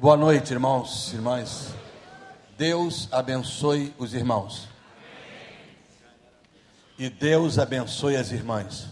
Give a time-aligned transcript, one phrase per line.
[0.00, 1.74] Boa noite, irmãos irmãs.
[2.56, 4.68] Deus abençoe os irmãos.
[6.96, 8.86] E Deus abençoe as irmãs.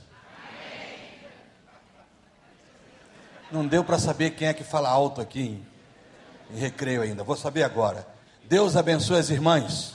[3.52, 5.42] Não deu para saber quem é que fala alto aqui
[6.50, 7.22] em, em recreio ainda.
[7.22, 8.04] Vou saber agora.
[8.42, 9.94] Deus abençoe as irmãs.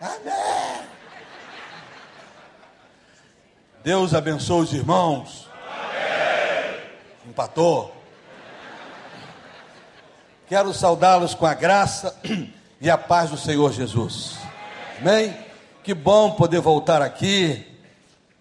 [0.00, 0.22] Amém.
[0.22, 0.86] Amém.
[3.82, 5.48] Deus abençoe os irmãos.
[5.64, 6.80] Amém.
[7.26, 7.97] Empatou.
[10.48, 12.16] Quero saudá-los com a graça
[12.80, 14.38] e a paz do Senhor Jesus.
[14.98, 15.36] Amém?
[15.84, 17.66] Que bom poder voltar aqui.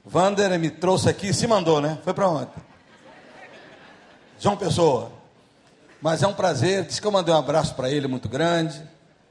[0.10, 1.98] Wander me trouxe aqui, se mandou, né?
[2.06, 2.52] Foi para onde?
[4.40, 5.12] João Pessoa.
[6.02, 8.82] Mas é um prazer, disse que eu mandei um abraço para ele muito grande.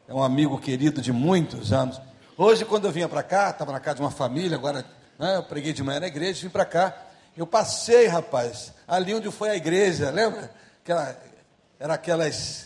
[0.07, 1.99] É um amigo querido de muitos anos.
[2.37, 4.85] Hoje, quando eu vinha para cá, estava na casa de uma família, agora
[5.19, 6.95] né, eu preguei de manhã na igreja, vim para cá.
[7.35, 10.51] Eu passei, rapaz, ali onde foi a igreja, lembra?
[10.83, 11.17] Aquela,
[11.81, 12.66] era aquelas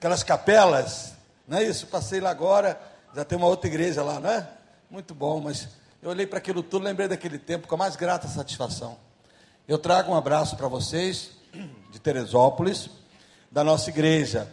[0.00, 1.12] aquelas capelas,
[1.46, 1.86] não é isso?
[1.86, 2.80] Passei lá agora,
[3.14, 4.48] já tem uma outra igreja lá, não é?
[4.90, 5.68] Muito bom, mas
[6.00, 8.96] eu olhei para aquilo tudo, lembrei daquele tempo com a mais grata satisfação.
[9.68, 11.32] Eu trago um abraço para vocês,
[11.90, 12.88] de Teresópolis,
[13.52, 14.48] da nossa igreja,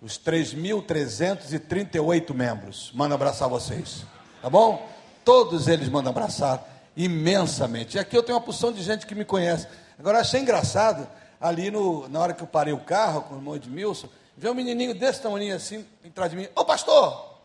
[0.00, 2.90] os 3.338 membros.
[2.94, 4.02] Mando abraçar vocês,
[4.40, 4.88] tá bom?
[5.26, 7.98] Todos eles mandam abraçar imensamente.
[7.98, 9.68] E aqui eu tenho uma porção de gente que me conhece.
[9.98, 11.06] Agora, achei engraçado,
[11.38, 14.54] ali no, na hora que eu parei o carro com o irmão Edmilson, Vê um
[14.54, 16.48] menininho desse tamanho assim, atrás de mim.
[16.54, 17.36] Ô pastor!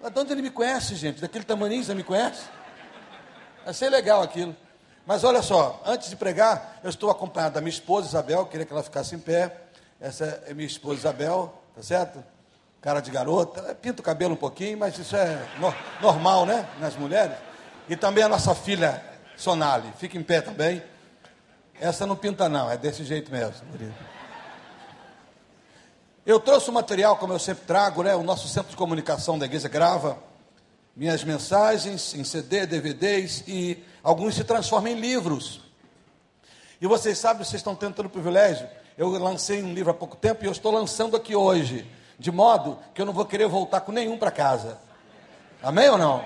[0.00, 1.20] De onde ele me conhece, gente?
[1.20, 2.44] Daquele tamanho você me conhece?
[3.66, 4.56] Achei legal aquilo.
[5.04, 8.72] Mas olha só, antes de pregar, eu estou acompanhado da minha esposa Isabel, queria que
[8.72, 9.54] ela ficasse em pé.
[10.00, 12.22] Essa é minha esposa Isabel, tá certo?
[12.80, 16.66] Cara de garota, pinta o cabelo um pouquinho, mas isso é no, normal, né?
[16.78, 17.36] Nas mulheres.
[17.88, 19.04] E também a nossa filha
[19.36, 20.82] Sonali, fica em pé também.
[21.78, 24.19] Essa não pinta, não, é desse jeito mesmo, querido.
[26.26, 28.14] Eu trouxe o material, como eu sempre trago, né?
[28.14, 30.18] O nosso centro de comunicação da igreja grava
[30.94, 35.62] minhas mensagens em CD, DVDs e alguns se transformam em livros.
[36.78, 38.68] E vocês sabem, vocês estão tendo o privilégio.
[38.98, 42.78] Eu lancei um livro há pouco tempo e eu estou lançando aqui hoje, de modo
[42.92, 44.78] que eu não vou querer voltar com nenhum para casa.
[45.62, 46.22] Amém ou não?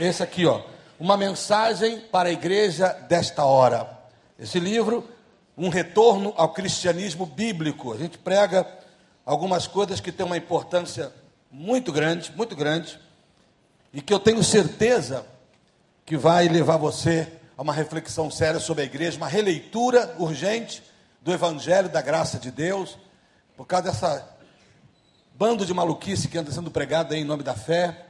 [0.00, 0.62] Esse aqui, ó,
[0.98, 3.98] uma mensagem para a igreja desta hora.
[4.38, 5.06] Esse livro,
[5.56, 7.92] um retorno ao cristianismo bíblico.
[7.92, 8.66] A gente prega
[9.28, 11.12] algumas coisas que têm uma importância
[11.50, 12.98] muito grande, muito grande,
[13.92, 15.26] e que eu tenho certeza
[16.06, 20.82] que vai levar você a uma reflexão séria sobre a igreja, uma releitura urgente
[21.20, 22.96] do Evangelho da graça de Deus,
[23.54, 24.26] por causa dessa
[25.34, 28.06] bando de maluquice que anda sendo pregada em nome da fé,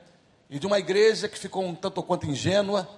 [0.49, 2.89] e de uma igreja que ficou um tanto quanto ingênua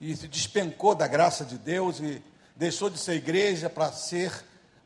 [0.00, 2.22] e se despencou da graça de Deus e
[2.54, 4.32] deixou de ser igreja para ser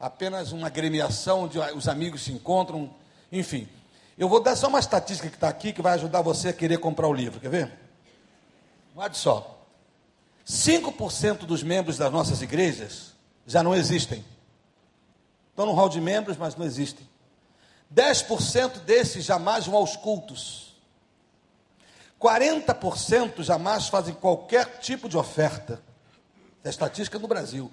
[0.00, 2.90] apenas uma agremiação onde os amigos se encontram,
[3.30, 3.68] enfim.
[4.16, 6.78] Eu vou dar só uma estatística que está aqui que vai ajudar você a querer
[6.78, 7.72] comprar o livro, quer ver?
[8.96, 9.58] Olha só.
[10.46, 13.12] 5% dos membros das nossas igrejas
[13.46, 14.24] já não existem.
[15.50, 17.06] Estão no hall de membros, mas não existem.
[17.94, 20.74] 10% desses jamais vão aos cultos.
[22.20, 25.82] 40% jamais fazem qualquer tipo de oferta.
[26.64, 27.70] É a estatística no Brasil.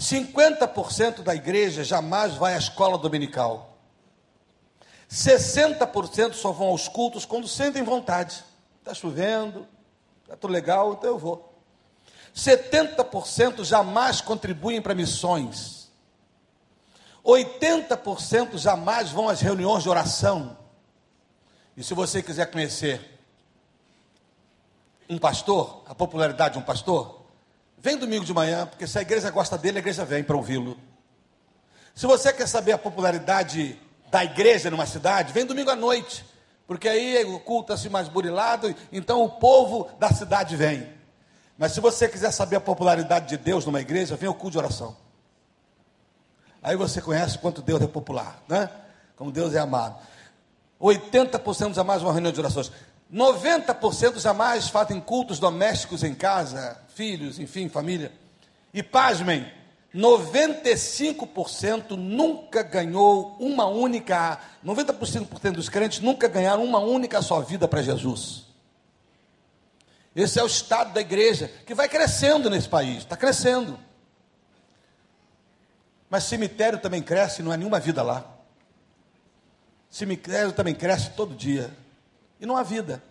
[0.00, 3.76] 50% da igreja jamais vai à escola dominical.
[5.10, 8.42] 60% só vão aos cultos quando sentem vontade.
[8.78, 9.68] Está chovendo,
[10.22, 11.54] está tudo legal, então eu vou.
[12.34, 15.90] 70% jamais contribuem para missões.
[17.22, 20.56] 80% jamais vão às reuniões de oração.
[21.76, 23.20] E se você quiser conhecer
[25.10, 27.19] um pastor, a popularidade de um pastor,
[27.82, 30.78] Vem domingo de manhã, porque se a igreja gosta dele, a igreja vem para ouvi-lo.
[31.94, 33.78] Se você quer saber a popularidade
[34.10, 36.24] da igreja numa cidade, vem domingo à noite,
[36.66, 40.92] porque aí o culto está mais burilado, então o povo da cidade vem.
[41.56, 44.58] Mas se você quiser saber a popularidade de Deus numa igreja, vem ao culto de
[44.58, 44.96] oração.
[46.62, 48.68] Aí você conhece quanto Deus é popular, né?
[49.16, 49.98] Como Deus é amado.
[50.80, 52.70] 80% jamais uma reunião de orações.
[53.12, 58.12] 90% jamais fazem cultos domésticos em casa, filhos, enfim, família.
[58.74, 59.50] E pasmem,
[59.94, 67.80] 95% nunca ganhou uma única, 90% dos crentes nunca ganharam uma única só vida para
[67.80, 68.44] Jesus.
[70.14, 73.80] Esse é o estado da igreja, que vai crescendo nesse país, está crescendo.
[76.10, 78.30] Mas cemitério também cresce, não há nenhuma vida lá.
[79.88, 81.74] Cemitério também cresce todo dia.
[82.38, 83.02] E não há vida.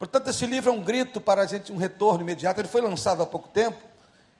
[0.00, 2.58] Portanto, esse livro é um grito para a gente, um retorno imediato.
[2.58, 3.76] Ele foi lançado há pouco tempo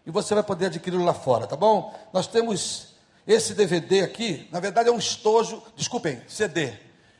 [0.06, 1.94] e você vai poder adquiri-lo lá fora, tá bom?
[2.14, 2.94] Nós temos
[3.26, 6.72] Esse DVD aqui, na verdade, é um estojo, desculpem, CD.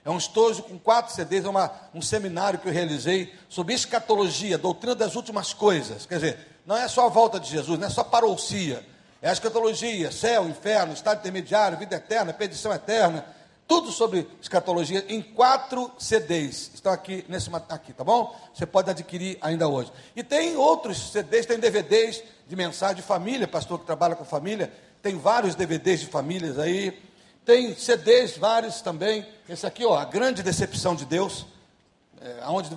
[0.03, 4.57] É um estojo com quatro CDs, é uma, um seminário que eu realizei sobre escatologia,
[4.57, 6.07] doutrina das últimas coisas.
[6.07, 8.83] Quer dizer, não é só a volta de Jesus, não é só parousia.
[9.21, 13.27] É a escatologia, céu, inferno, estado intermediário, vida eterna, perdição eterna,
[13.71, 16.73] tudo sobre escatologia em quatro CDs.
[16.75, 18.37] Estão aqui nesse aqui, tá bom?
[18.53, 19.93] Você pode adquirir ainda hoje.
[20.17, 24.73] E tem outros CDs, tem DVDs de mensagem de família, pastor que trabalha com família,
[25.01, 27.01] tem vários DVDs de famílias aí.
[27.45, 29.25] Tem CDs vários também.
[29.49, 31.47] Esse aqui, ó, a grande decepção de Deus,
[32.21, 32.71] é, onde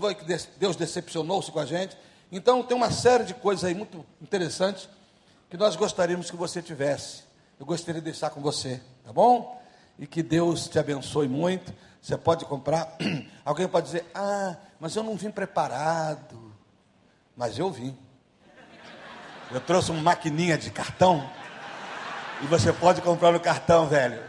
[0.59, 1.97] Deus decepcionou-se com a gente.
[2.31, 4.87] Então tem uma série de coisas aí muito interessantes
[5.49, 7.23] que nós gostaríamos que você tivesse.
[7.59, 9.62] Eu gostaria de deixar com você, tá bom?
[10.03, 11.73] E que Deus te abençoe muito.
[12.01, 12.97] Você pode comprar.
[13.45, 16.53] Alguém pode dizer: Ah, mas eu não vim preparado.
[17.37, 17.97] Mas eu vim.
[19.49, 21.25] Eu trouxe uma maquininha de cartão.
[22.41, 24.21] E você pode comprar no cartão, velho.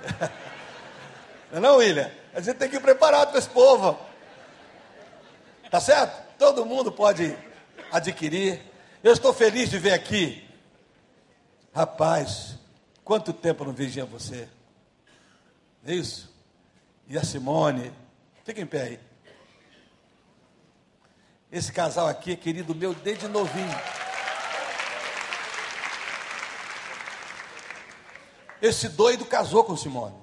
[1.50, 2.10] Não é não, William?
[2.32, 3.96] A gente tem que ir preparado para esse povo.
[5.70, 6.36] Tá certo?
[6.36, 7.36] Todo mundo pode
[7.92, 8.60] adquirir.
[9.02, 10.48] Eu estou feliz de ver aqui.
[11.72, 12.56] Rapaz,
[13.04, 14.48] quanto tempo eu não vejo você?
[15.86, 16.32] É isso?
[17.06, 17.92] E a Simone.
[18.44, 19.00] Fica em pé aí.
[21.52, 23.78] Esse casal aqui é querido meu desde novinho.
[28.60, 30.16] Esse doido casou com Simone.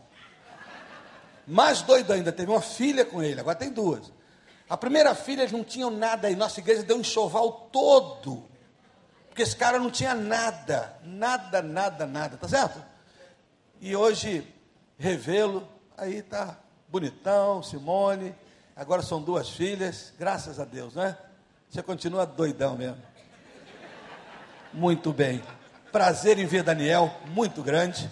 [1.48, 4.12] Mais doido ainda, teve uma filha com ele, agora tem duas.
[4.70, 8.50] A primeira filha eles não tinham nada e nossa igreja deu um enxoval todo.
[9.28, 12.84] Porque esse cara não tinha nada, nada, nada, nada, tá certo?
[13.80, 14.51] E hoje
[15.02, 15.68] revê-lo.
[15.98, 16.58] Aí está
[16.88, 18.34] bonitão, Simone.
[18.76, 21.18] Agora são duas filhas, graças a Deus, né?
[21.70, 23.02] Você continua doidão mesmo.
[24.74, 25.42] Muito bem.
[25.92, 28.10] Prazer em ver Daniel, muito grande.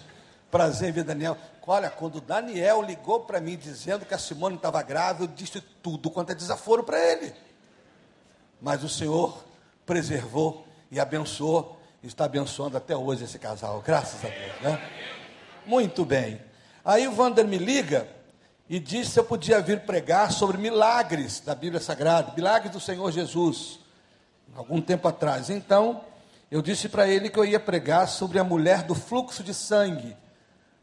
[0.50, 1.36] Prazer em ver Daniel.
[1.66, 6.10] Olha, quando Daniel ligou para mim dizendo que a Simone estava grávida, eu disse tudo
[6.10, 7.32] quanto é desaforo para ele.
[8.60, 9.44] Mas o Senhor
[9.86, 14.90] preservou e abençoou, e está abençoando até hoje esse casal, graças a Deus, né?
[15.64, 16.49] Muito bem.
[16.84, 18.08] Aí o Wander me liga
[18.68, 23.10] e diz se eu podia vir pregar sobre milagres da Bíblia Sagrada, milagres do Senhor
[23.12, 23.80] Jesus,
[24.54, 25.50] algum tempo atrás.
[25.50, 26.00] Então,
[26.50, 30.16] eu disse para ele que eu ia pregar sobre a mulher do fluxo de sangue.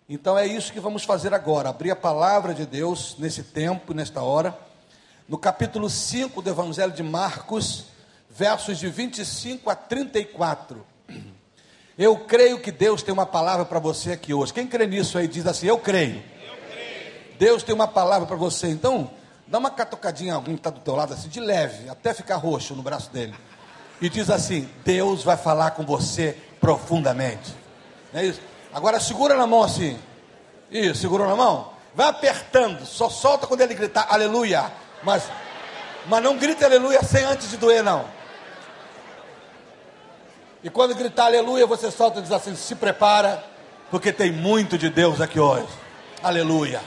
[0.08, 4.22] Então é isso que vamos fazer agora, abrir a palavra de Deus nesse tempo, nesta
[4.22, 4.58] hora,
[5.28, 7.86] no capítulo 5 do Evangelho de Marcos,
[8.30, 10.86] versos de 25 a 34.
[11.98, 14.54] Eu creio que Deus tem uma palavra para você aqui hoje.
[14.54, 16.24] Quem crê nisso aí diz assim: Eu creio.
[16.44, 17.14] Eu creio.
[17.40, 18.68] Deus tem uma palavra para você.
[18.68, 19.10] Então,
[19.48, 22.36] dá uma catucadinha a alguém que está do teu lado, assim, de leve, até ficar
[22.36, 23.34] roxo no braço dele.
[24.00, 27.56] E diz assim: Deus vai falar com você profundamente.
[28.14, 28.42] É isso.
[28.72, 29.98] Agora segura na mão assim.
[30.70, 31.74] Isso, segurou na mão?
[31.96, 34.72] Vai apertando, só solta quando ele gritar aleluia.
[35.02, 35.24] Mas,
[36.06, 38.06] mas não grita aleluia sem antes de doer, não.
[40.64, 43.44] E quando gritar aleluia, você solta e diz assim: se prepara,
[43.92, 45.68] porque tem muito de Deus aqui hoje.
[46.22, 46.82] Aleluia.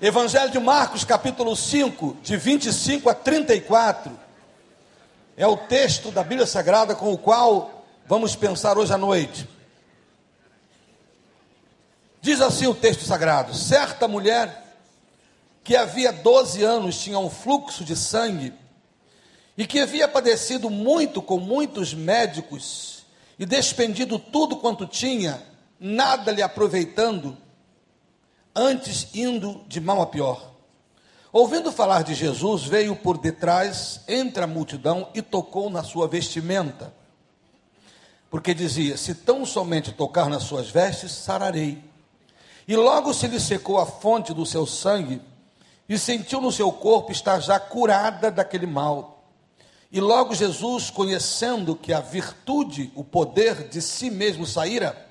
[0.00, 4.12] Evangelho de Marcos, capítulo 5, de 25 a 34,
[5.36, 9.48] é o texto da Bíblia Sagrada com o qual vamos pensar hoje à noite.
[12.20, 14.64] Diz assim o texto sagrado: certa mulher
[15.62, 18.54] que havia 12 anos tinha um fluxo de sangue
[19.56, 23.06] e que havia padecido muito com muitos médicos
[23.38, 25.42] e despendido tudo quanto tinha,
[25.80, 27.36] nada lhe aproveitando,
[28.54, 30.52] antes indo de mal a pior.
[31.32, 36.94] Ouvindo falar de Jesus, veio por detrás, entre a multidão, e tocou na sua vestimenta.
[38.30, 41.82] Porque dizia: Se tão somente tocar nas suas vestes, sararei.
[42.66, 45.20] E logo se lhe secou a fonte do seu sangue,
[45.86, 49.15] e sentiu no seu corpo estar já curada daquele mal.
[49.90, 55.06] E logo Jesus, conhecendo que a virtude, o poder de si mesmo saíra,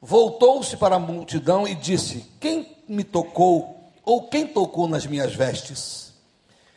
[0.00, 6.12] voltou-se para a multidão e disse: Quem me tocou, ou quem tocou nas minhas vestes?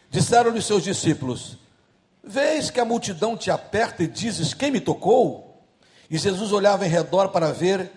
[0.10, 1.58] Disseram-lhe seus discípulos:
[2.24, 5.64] Vês que a multidão te aperta e dizes: Quem me tocou?
[6.10, 7.92] E Jesus olhava em redor para ver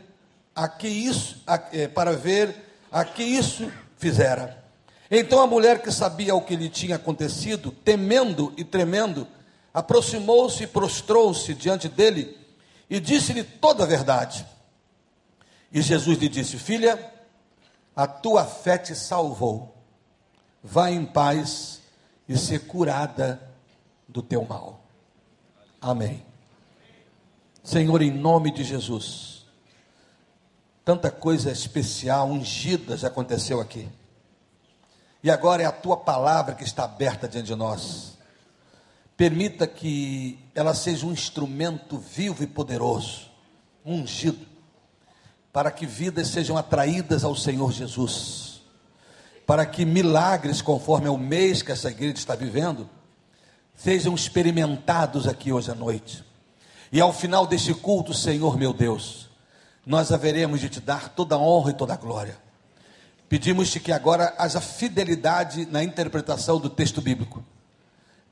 [0.54, 2.54] a que isso, a, eh, para ver
[2.90, 4.64] a que isso fizera.
[5.10, 9.26] Então a mulher que sabia o que lhe tinha acontecido, temendo e tremendo,
[9.72, 12.36] aproximou-se e prostrou-se diante dele
[12.90, 14.46] e disse-lhe toda a verdade.
[15.72, 17.12] E Jesus lhe disse: Filha,
[17.94, 19.74] a tua fé te salvou.
[20.62, 21.80] Vá em paz
[22.28, 23.40] e ser curada
[24.06, 24.84] do teu mal.
[25.80, 26.24] Amém.
[27.62, 29.46] Senhor, em nome de Jesus,
[30.84, 33.88] tanta coisa especial, ungida já aconteceu aqui.
[35.22, 38.16] E agora é a tua palavra que está aberta diante de nós.
[39.16, 43.28] Permita que ela seja um instrumento vivo e poderoso,
[43.84, 44.46] ungido,
[45.52, 48.60] para que vidas sejam atraídas ao Senhor Jesus,
[49.44, 52.88] para que milagres, conforme o mês que essa igreja está vivendo,
[53.75, 56.25] sejam experimentados aqui hoje à noite.
[56.92, 59.28] E ao final deste culto, Senhor meu Deus,
[59.84, 62.37] nós haveremos de te dar toda a honra e toda a glória.
[63.28, 67.44] Pedimos-te que agora haja fidelidade na interpretação do texto bíblico,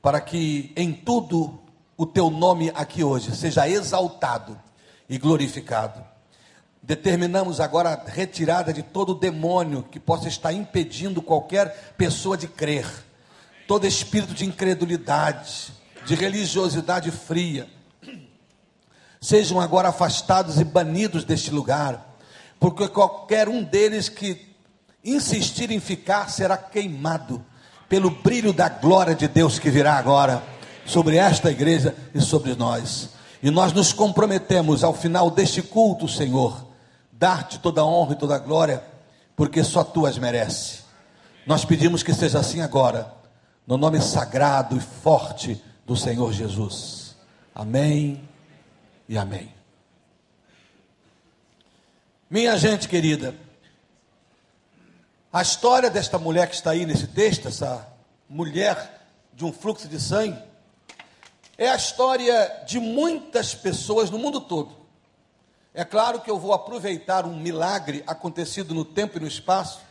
[0.01, 1.59] para que em tudo
[1.95, 4.59] o teu nome aqui hoje seja exaltado
[5.07, 6.03] e glorificado.
[6.81, 12.87] Determinamos agora a retirada de todo demônio que possa estar impedindo qualquer pessoa de crer,
[13.67, 15.73] todo espírito de incredulidade,
[16.07, 17.69] de religiosidade fria,
[19.21, 22.17] sejam agora afastados e banidos deste lugar,
[22.59, 24.46] porque qualquer um deles que
[25.07, 27.43] insistir em ficar será queimado
[27.87, 30.43] pelo brilho da glória de Deus que virá agora
[30.85, 33.09] sobre esta igreja e sobre nós.
[33.41, 36.65] E nós nos comprometemos ao final deste culto, Senhor,
[37.11, 38.83] dar-te toda a honra e toda a glória,
[39.35, 40.79] porque só tu as merece.
[41.45, 43.13] Nós pedimos que seja assim agora,
[43.65, 47.15] no nome sagrado e forte do Senhor Jesus.
[47.55, 48.21] Amém
[49.07, 49.53] e amém.
[52.29, 53.33] Minha gente querida,
[55.31, 57.85] a história desta mulher que está aí nesse texto, essa
[58.29, 59.01] mulher
[59.33, 60.41] de um fluxo de sangue,
[61.57, 64.75] é a história de muitas pessoas no mundo todo.
[65.73, 69.81] É claro que eu vou aproveitar um milagre acontecido no tempo e no espaço,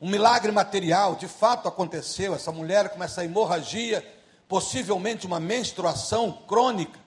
[0.00, 2.34] um milagre material, de fato aconteceu.
[2.34, 4.04] Essa mulher com essa hemorragia,
[4.48, 6.98] possivelmente uma menstruação crônica,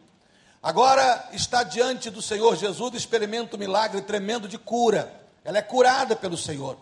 [0.62, 5.12] agora está diante do Senhor Jesus experimenta um milagre tremendo de cura.
[5.44, 6.78] Ela é curada pelo Senhor.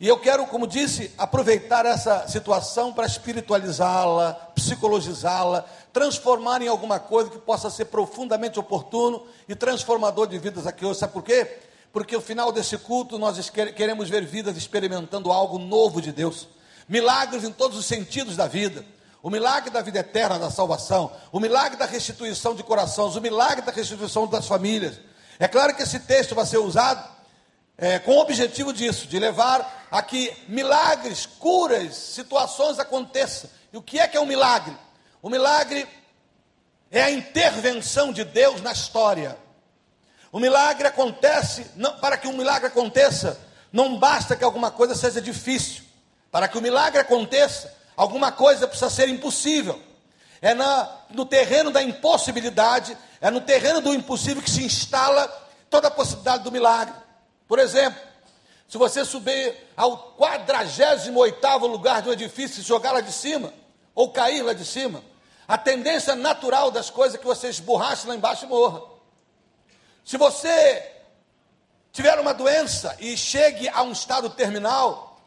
[0.00, 7.28] E eu quero, como disse, aproveitar essa situação para espiritualizá-la, psicologizá-la, transformar em alguma coisa
[7.28, 11.00] que possa ser profundamente oportuno e transformador de vidas aqui hoje.
[11.00, 11.58] Sabe por quê?
[11.92, 16.46] Porque no final desse culto nós queremos ver vidas experimentando algo novo de Deus.
[16.88, 18.84] Milagres em todos os sentidos da vida.
[19.20, 21.10] O milagre da vida eterna, da salvação.
[21.32, 23.16] O milagre da restituição de corações.
[23.16, 25.00] O milagre da restituição das famílias.
[25.40, 27.17] É claro que esse texto vai ser usado
[27.78, 33.48] é, com o objetivo disso, de levar a que milagres, curas, situações aconteçam.
[33.72, 34.76] E o que é que é um milagre?
[35.22, 35.86] O milagre
[36.90, 39.38] é a intervenção de Deus na história.
[40.32, 43.40] O milagre acontece, não, para que um milagre aconteça,
[43.72, 45.84] não basta que alguma coisa seja difícil.
[46.32, 49.80] Para que o milagre aconteça, alguma coisa precisa ser impossível.
[50.42, 55.26] É na, no terreno da impossibilidade, é no terreno do impossível que se instala
[55.70, 56.94] toda a possibilidade do milagre.
[57.48, 58.00] Por exemplo,
[58.68, 61.10] se você subir ao 48
[61.66, 63.52] lugar de um edifício e jogar lá de cima,
[63.94, 65.02] ou cair lá de cima,
[65.48, 68.82] a tendência natural das coisas é que você esborrache lá embaixo e morra.
[70.04, 70.92] Se você
[71.90, 75.18] tiver uma doença e chegue a um estado terminal,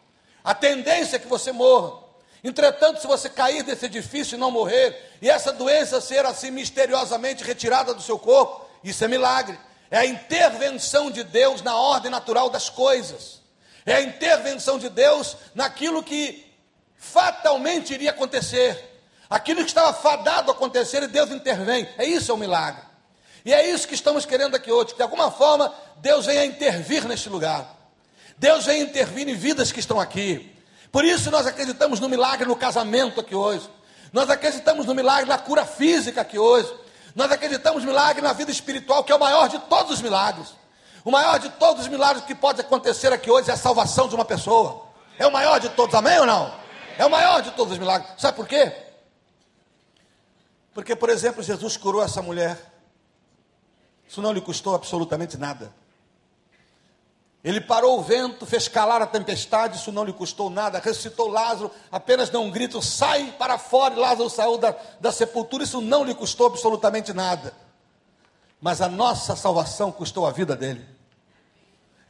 [0.44, 2.00] a tendência é que você morra.
[2.44, 7.44] Entretanto, se você cair desse edifício e não morrer, e essa doença ser assim misteriosamente
[7.44, 9.58] retirada do seu corpo, isso é milagre.
[9.91, 13.41] É a intervenção de Deus na ordem natural das coisas.
[13.86, 16.50] É a intervenção de Deus naquilo que
[16.95, 18.89] fatalmente iria acontecer.
[19.29, 21.88] Aquilo que estava fadado a acontecer e Deus intervém.
[21.98, 22.81] É isso é um milagre.
[23.43, 27.05] E é isso que estamos querendo aqui hoje, que de alguma forma Deus venha intervir
[27.05, 27.75] neste lugar.
[28.38, 30.55] Deus venha intervir em vidas que estão aqui.
[30.91, 33.69] Por isso nós acreditamos no milagre no casamento aqui hoje.
[34.13, 36.71] Nós acreditamos no milagre na cura física aqui hoje.
[37.15, 40.53] Nós acreditamos milagre na vida espiritual, que é o maior de todos os milagres.
[41.03, 44.15] O maior de todos os milagres que pode acontecer aqui hoje é a salvação de
[44.15, 44.88] uma pessoa.
[45.18, 46.53] É o maior de todos, amém ou não?
[46.98, 48.12] É o maior de todos os milagres.
[48.18, 48.72] Sabe por quê?
[50.74, 52.58] Porque, por exemplo, Jesus curou essa mulher.
[54.08, 55.74] Isso não lhe custou absolutamente nada.
[57.43, 60.77] Ele parou o vento, fez calar a tempestade, isso não lhe custou nada.
[60.77, 63.95] Ressuscitou Lázaro, apenas deu um grito: sai para fora.
[63.95, 67.53] E Lázaro saiu da, da sepultura, isso não lhe custou absolutamente nada.
[68.60, 70.86] Mas a nossa salvação custou a vida dele.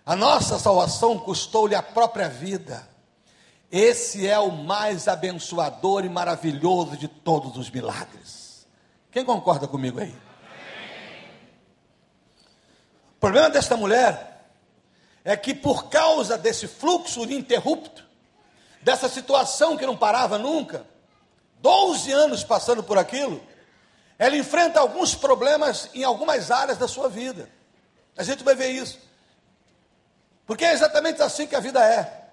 [0.05, 2.89] A nossa salvação custou-lhe a própria vida.
[3.71, 8.67] Esse é o mais abençoador e maravilhoso de todos os milagres.
[9.09, 10.13] Quem concorda comigo aí?
[13.15, 14.30] O problema desta mulher
[15.23, 18.03] é que por causa desse fluxo ininterrupto,
[18.81, 20.85] dessa situação que não parava nunca,
[21.61, 23.41] 12 anos passando por aquilo,
[24.17, 27.49] ela enfrenta alguns problemas em algumas áreas da sua vida.
[28.17, 28.99] A gente vai ver isso.
[30.45, 32.29] Porque é exatamente assim que a vida é.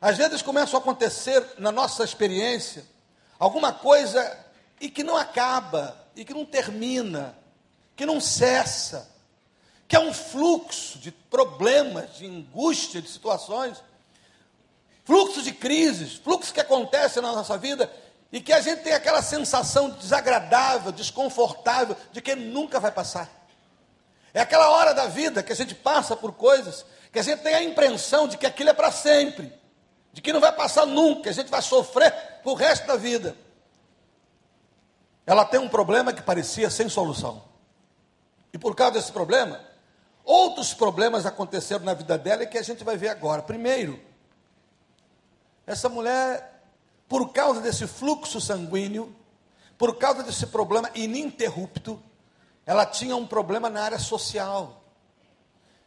[0.00, 2.84] Às vezes começam a acontecer na nossa experiência
[3.38, 4.38] alguma coisa
[4.80, 7.38] e que não acaba, e que não termina,
[7.94, 9.11] que não cessa,
[9.92, 13.84] que é um fluxo de problemas, de angústia, de situações,
[15.04, 17.92] fluxo de crises, fluxo que acontece na nossa vida
[18.32, 23.28] e que a gente tem aquela sensação desagradável, desconfortável de que nunca vai passar.
[24.32, 27.52] É aquela hora da vida que a gente passa por coisas que a gente tem
[27.52, 29.52] a impressão de que aquilo é para sempre,
[30.10, 33.36] de que não vai passar nunca, a gente vai sofrer o resto da vida.
[35.26, 37.44] Ela tem um problema que parecia sem solução.
[38.54, 39.70] E por causa desse problema,
[40.24, 43.42] outros problemas aconteceram na vida dela e que a gente vai ver agora.
[43.42, 44.00] Primeiro,
[45.66, 46.62] essa mulher,
[47.08, 49.14] por causa desse fluxo sanguíneo,
[49.78, 52.02] por causa desse problema ininterrupto,
[52.64, 54.82] ela tinha um problema na área social.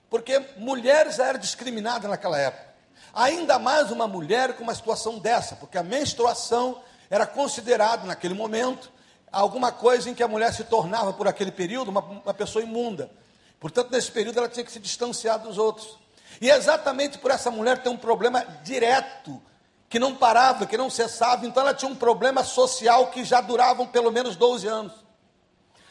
[0.10, 2.76] Porque mulheres eram discriminadas naquela época.
[3.14, 8.92] Ainda mais uma mulher com uma situação dessa, porque a menstruação era considerada naquele momento
[9.32, 13.10] alguma coisa em que a mulher se tornava, por aquele período, uma, uma pessoa imunda.
[13.66, 15.98] Portanto, nesse período ela tinha que se distanciar dos outros.
[16.40, 19.42] E exatamente por essa mulher ter um problema direto,
[19.90, 23.84] que não parava, que não cessava, então ela tinha um problema social que já durava
[23.88, 24.94] pelo menos 12 anos.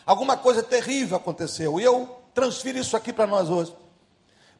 [0.07, 3.75] Alguma coisa terrível aconteceu, e eu transfiro isso aqui para nós hoje.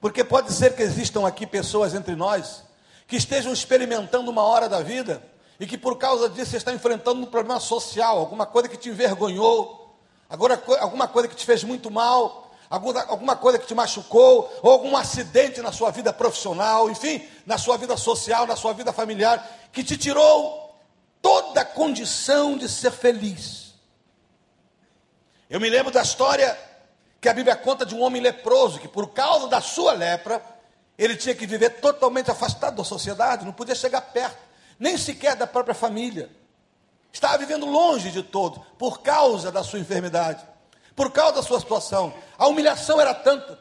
[0.01, 2.65] Porque pode ser que existam aqui pessoas entre nós
[3.07, 5.23] que estejam experimentando uma hora da vida
[5.61, 8.89] e que por causa disso você está enfrentando um problema social, alguma coisa que te
[8.89, 9.97] envergonhou,
[10.29, 12.44] agora, alguma coisa que te fez muito mal,
[12.75, 17.57] alguma, alguma coisa que te machucou, ou algum acidente na sua vida profissional, enfim, na
[17.57, 20.77] sua vida social, na sua vida familiar, que te tirou
[21.23, 23.75] toda a condição de ser feliz.
[25.49, 26.59] Eu me lembro da história
[27.21, 30.45] que a Bíblia conta de um homem leproso que, por causa da sua lepra,
[30.99, 34.39] ele tinha que viver totalmente afastado da sociedade, não podia chegar perto,
[34.79, 36.29] nem sequer da própria família.
[37.13, 40.45] Estava vivendo longe de todo, por causa da sua enfermidade,
[40.95, 42.13] por causa da sua situação.
[42.39, 43.59] A humilhação era tanta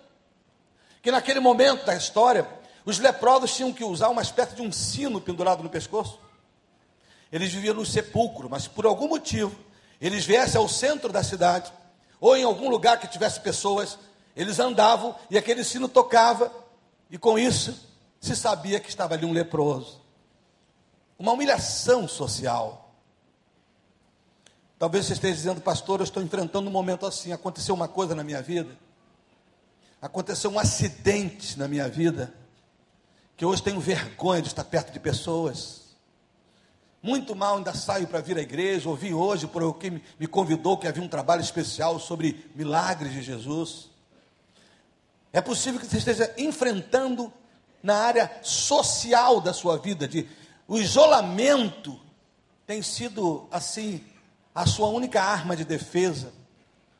[1.01, 2.47] que, naquele momento da história,
[2.85, 6.19] os leprosos tinham que usar uma espécie de um sino pendurado no pescoço.
[7.31, 9.55] Eles viviam no sepulcro, mas por algum motivo,
[9.99, 11.71] eles viessem ao centro da cidade
[12.19, 13.97] ou em algum lugar que tivesse pessoas,
[14.35, 16.51] eles andavam e aquele sino tocava,
[17.09, 17.75] e com isso
[18.21, 20.01] se sabia que estava ali um leproso.
[21.19, 22.82] Uma humilhação social.
[24.83, 27.31] Talvez você esteja dizendo, pastor, eu estou enfrentando um momento assim.
[27.31, 28.77] Aconteceu uma coisa na minha vida,
[30.01, 32.33] aconteceu um acidente na minha vida,
[33.37, 35.95] que hoje tenho vergonha de estar perto de pessoas
[37.01, 38.89] muito mal ainda saio para vir à igreja.
[38.89, 43.89] Ouvi hoje por alguém me convidou que havia um trabalho especial sobre milagres de Jesus.
[45.31, 47.31] É possível que você esteja enfrentando
[47.81, 50.27] na área social da sua vida, de
[50.67, 51.97] o isolamento
[52.67, 54.03] tem sido assim
[54.53, 56.33] a sua única arma de defesa.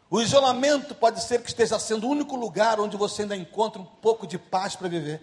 [0.10, 3.86] O isolamento pode ser que esteja sendo o único lugar onde você ainda encontra um
[3.86, 5.22] pouco de paz para viver.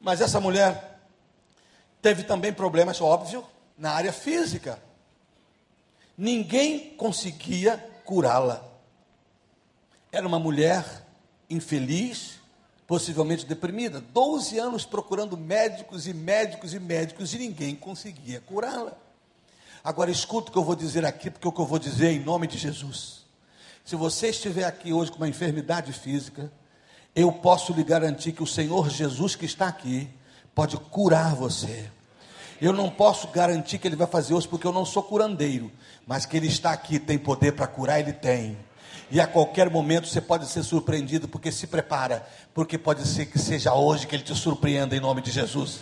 [0.00, 0.94] Mas essa mulher
[2.04, 3.42] Teve também problemas, óbvio,
[3.78, 4.78] na área física.
[6.18, 8.62] Ninguém conseguia curá-la.
[10.12, 10.84] Era uma mulher
[11.48, 12.40] infeliz,
[12.86, 14.02] possivelmente deprimida.
[14.02, 18.98] Doze anos procurando médicos e médicos e médicos e ninguém conseguia curá-la.
[19.84, 22.10] Agora escuta o que eu vou dizer aqui, porque é o que eu vou dizer
[22.10, 23.22] em nome de Jesus.
[23.84, 26.50] Se você estiver aqui hoje com uma enfermidade física,
[27.14, 30.08] eu posso lhe garantir que o Senhor Jesus que está aqui
[30.54, 31.90] pode curar você.
[32.62, 35.70] Eu não posso garantir que ele vai fazer hoje porque eu não sou curandeiro,
[36.06, 38.56] mas que ele está aqui, tem poder para curar, ele tem.
[39.10, 43.38] E a qualquer momento você pode ser surpreendido, porque se prepara, porque pode ser que
[43.38, 45.80] seja hoje que ele te surpreenda em nome de Jesus.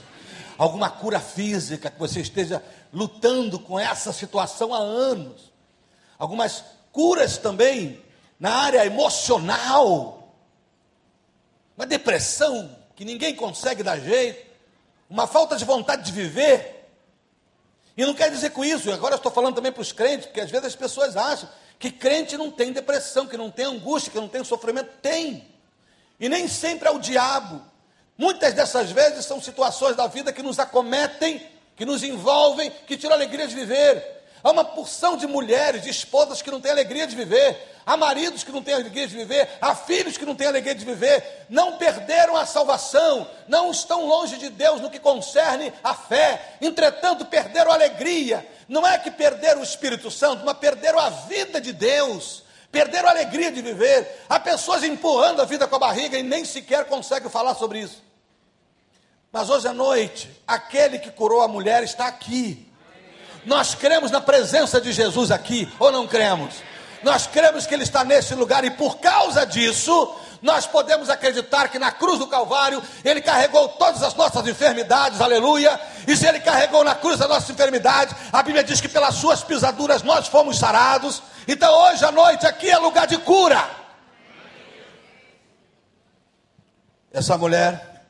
[0.62, 5.53] Alguma cura física que você esteja lutando com essa situação há anos.
[6.16, 8.01] Algumas curas também
[8.38, 10.33] na área emocional.
[11.77, 14.53] Uma depressão que ninguém consegue dar jeito
[15.11, 16.88] uma falta de vontade de viver.
[17.96, 20.40] E não quer dizer com isso, agora eu estou falando também para os crentes, porque
[20.42, 24.20] às vezes as pessoas acham que crente não tem depressão, que não tem angústia, que
[24.20, 24.90] não tem sofrimento.
[25.03, 25.44] Tem.
[26.20, 27.71] E nem sempre é o diabo.
[28.16, 31.46] Muitas dessas vezes são situações da vida que nos acometem,
[31.77, 34.22] que nos envolvem, que tiram a alegria de viver.
[34.42, 38.42] Há uma porção de mulheres, de esposas que não têm alegria de viver, há maridos
[38.42, 41.79] que não têm alegria de viver, há filhos que não têm alegria de viver, não
[41.79, 47.70] perderam a salvação, não estão longe de Deus no que concerne a fé, entretanto perderam
[47.70, 48.44] a alegria.
[48.68, 52.41] Não é que perderam o Espírito Santo, mas perderam a vida de Deus,
[52.72, 54.24] perderam a alegria de viver.
[54.28, 58.02] Há pessoas empurrando a vida com a barriga e nem sequer conseguem falar sobre isso.
[59.30, 62.66] Mas hoje à noite, aquele que curou a mulher está aqui.
[63.44, 66.54] Nós cremos na presença de Jesus aqui, ou não cremos?
[67.02, 71.78] Nós cremos que Ele está nesse lugar e por causa disso, nós podemos acreditar que
[71.78, 75.81] na cruz do Calvário Ele carregou todas as nossas enfermidades, aleluia.
[76.07, 79.44] E se Ele carregou na cruz as nossas enfermidades, a Bíblia diz que pelas Suas
[79.44, 81.22] pisaduras nós fomos sarados.
[81.46, 83.64] Então hoje à noite aqui é lugar de cura.
[87.12, 88.05] Essa mulher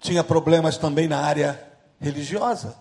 [0.00, 1.62] tinha problemas também na área
[2.00, 2.76] religiosa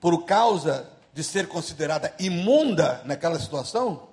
[0.00, 4.08] por causa de ser considerada imunda naquela situação,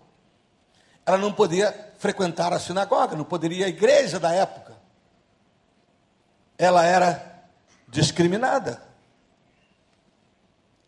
[1.05, 4.75] ela não podia frequentar a sinagoga, não poderia à igreja da época.
[6.57, 7.43] Ela era
[7.87, 8.81] discriminada.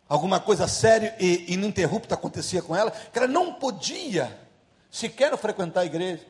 [0.08, 4.38] Alguma coisa séria e ininterrupta acontecia com ela, que ela não podia
[4.90, 6.26] sequer frequentar a igreja.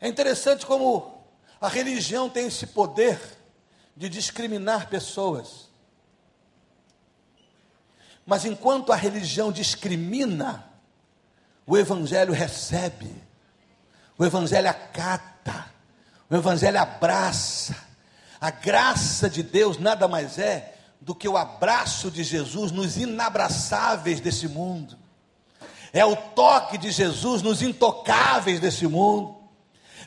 [0.00, 1.24] É interessante como
[1.60, 3.18] a religião tem esse poder
[3.96, 5.70] de discriminar pessoas.
[8.26, 10.71] Mas enquanto a religião discrimina,
[11.72, 13.10] o Evangelho recebe,
[14.18, 15.72] o Evangelho acata,
[16.28, 17.74] o Evangelho abraça.
[18.38, 24.20] A graça de Deus nada mais é do que o abraço de Jesus nos inabraçáveis
[24.20, 24.98] desse mundo.
[25.94, 29.34] É o toque de Jesus nos intocáveis desse mundo.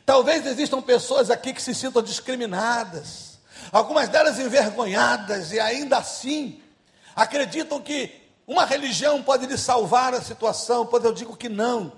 [0.06, 3.40] Talvez existam pessoas aqui que se sintam discriminadas,
[3.72, 6.62] algumas delas envergonhadas, e ainda assim
[7.16, 11.92] acreditam que uma religião pode lhe salvar a situação, pois eu digo que não.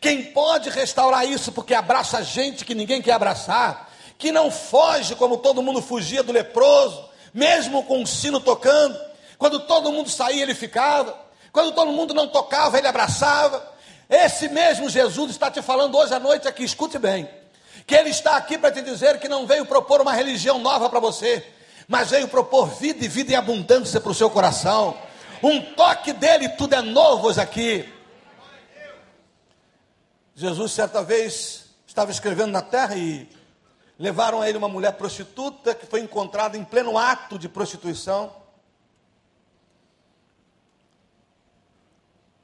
[0.00, 5.38] Quem pode restaurar isso porque abraça gente que ninguém quer abraçar, que não foge como
[5.38, 8.98] todo mundo fugia do leproso, mesmo com o sino tocando,
[9.38, 11.16] quando todo mundo saía ele ficava,
[11.52, 13.74] quando todo mundo não tocava ele abraçava.
[14.08, 17.28] Esse mesmo Jesus está te falando hoje à noite aqui, escute bem,
[17.86, 21.00] que ele está aqui para te dizer que não veio propor uma religião nova para
[21.00, 21.44] você,
[21.86, 24.96] mas veio propor vida e vida em abundância para o seu coração.
[25.42, 27.92] Um toque dele, tudo é novo hoje aqui.
[30.34, 33.28] Jesus, certa vez, estava escrevendo na terra e
[33.98, 38.34] levaram a ele uma mulher prostituta que foi encontrada em pleno ato de prostituição.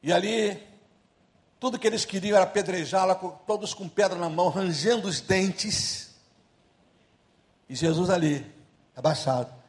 [0.02, 0.60] E ali,
[1.60, 6.14] tudo que eles queriam era apedrejá-la, todos com pedra na mão, rangendo os dentes.
[7.68, 8.44] E Jesus ali,
[8.96, 9.61] abaixado.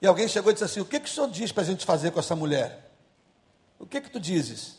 [0.00, 1.84] E alguém chegou e disse assim: O que, que o senhor diz para a gente
[1.84, 2.90] fazer com essa mulher?
[3.78, 4.76] O que, que tu dizes?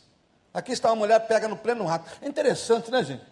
[0.54, 2.10] Aqui está uma mulher pega no pleno ato.
[2.22, 3.24] É interessante, né, gente?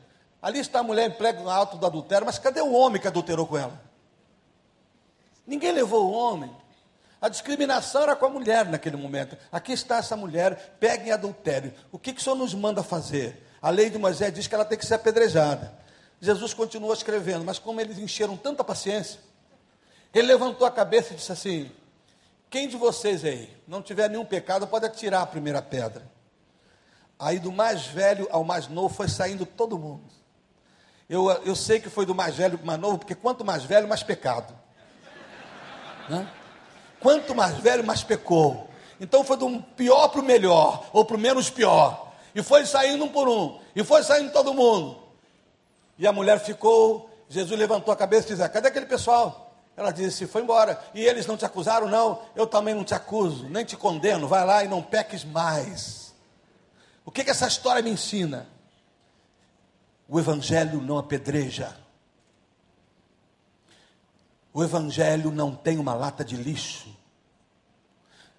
[0.42, 3.48] Ali está a mulher em pleno ato do adultério, mas cadê o homem que adulterou
[3.48, 3.82] com ela?
[5.46, 6.56] Ninguém levou o homem.
[7.22, 9.38] A discriminação era com a mulher naquele momento.
[9.52, 11.74] Aqui está essa mulher, pega em adultério.
[11.92, 13.44] O que, que o senhor nos manda fazer?
[13.62, 15.74] A lei de Moisés diz que ela tem que ser apedrejada.
[16.22, 19.20] Jesus continuou escrevendo, mas como eles encheram tanta paciência,
[20.16, 21.70] ele levantou a cabeça e disse assim:
[22.50, 26.10] Quem de vocês aí não tiver nenhum pecado pode atirar a primeira pedra.
[27.20, 30.04] Aí do mais velho ao mais novo foi saindo todo mundo.
[31.10, 33.64] Eu, eu sei que foi do mais velho para o mais novo, porque quanto mais
[33.66, 34.58] velho, mais pecado.
[36.10, 36.28] Né?
[37.00, 38.70] Quanto mais velho, mais pecou.
[39.00, 42.14] Então foi do pior para o melhor, ou para o menos pior.
[42.34, 44.98] E foi saindo um por um, e foi saindo todo mundo.
[45.98, 49.45] E a mulher ficou, Jesus levantou a cabeça e disse: Cadê aquele pessoal?
[49.78, 50.80] Ela disse: Foi embora.
[50.94, 51.88] E eles não te acusaram?
[51.88, 54.28] Não, eu também não te acuso, nem te condeno.
[54.28, 56.14] Vai lá e não peques mais.
[57.06, 58.48] O que, que essa história me ensina?
[60.08, 61.76] O Evangelho não apedreja.
[64.54, 66.96] O Evangelho não tem uma lata de lixo.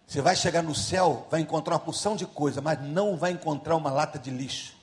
[0.07, 3.77] Você vai chegar no céu, vai encontrar uma porção de coisa, mas não vai encontrar
[3.77, 4.75] uma lata de lixo.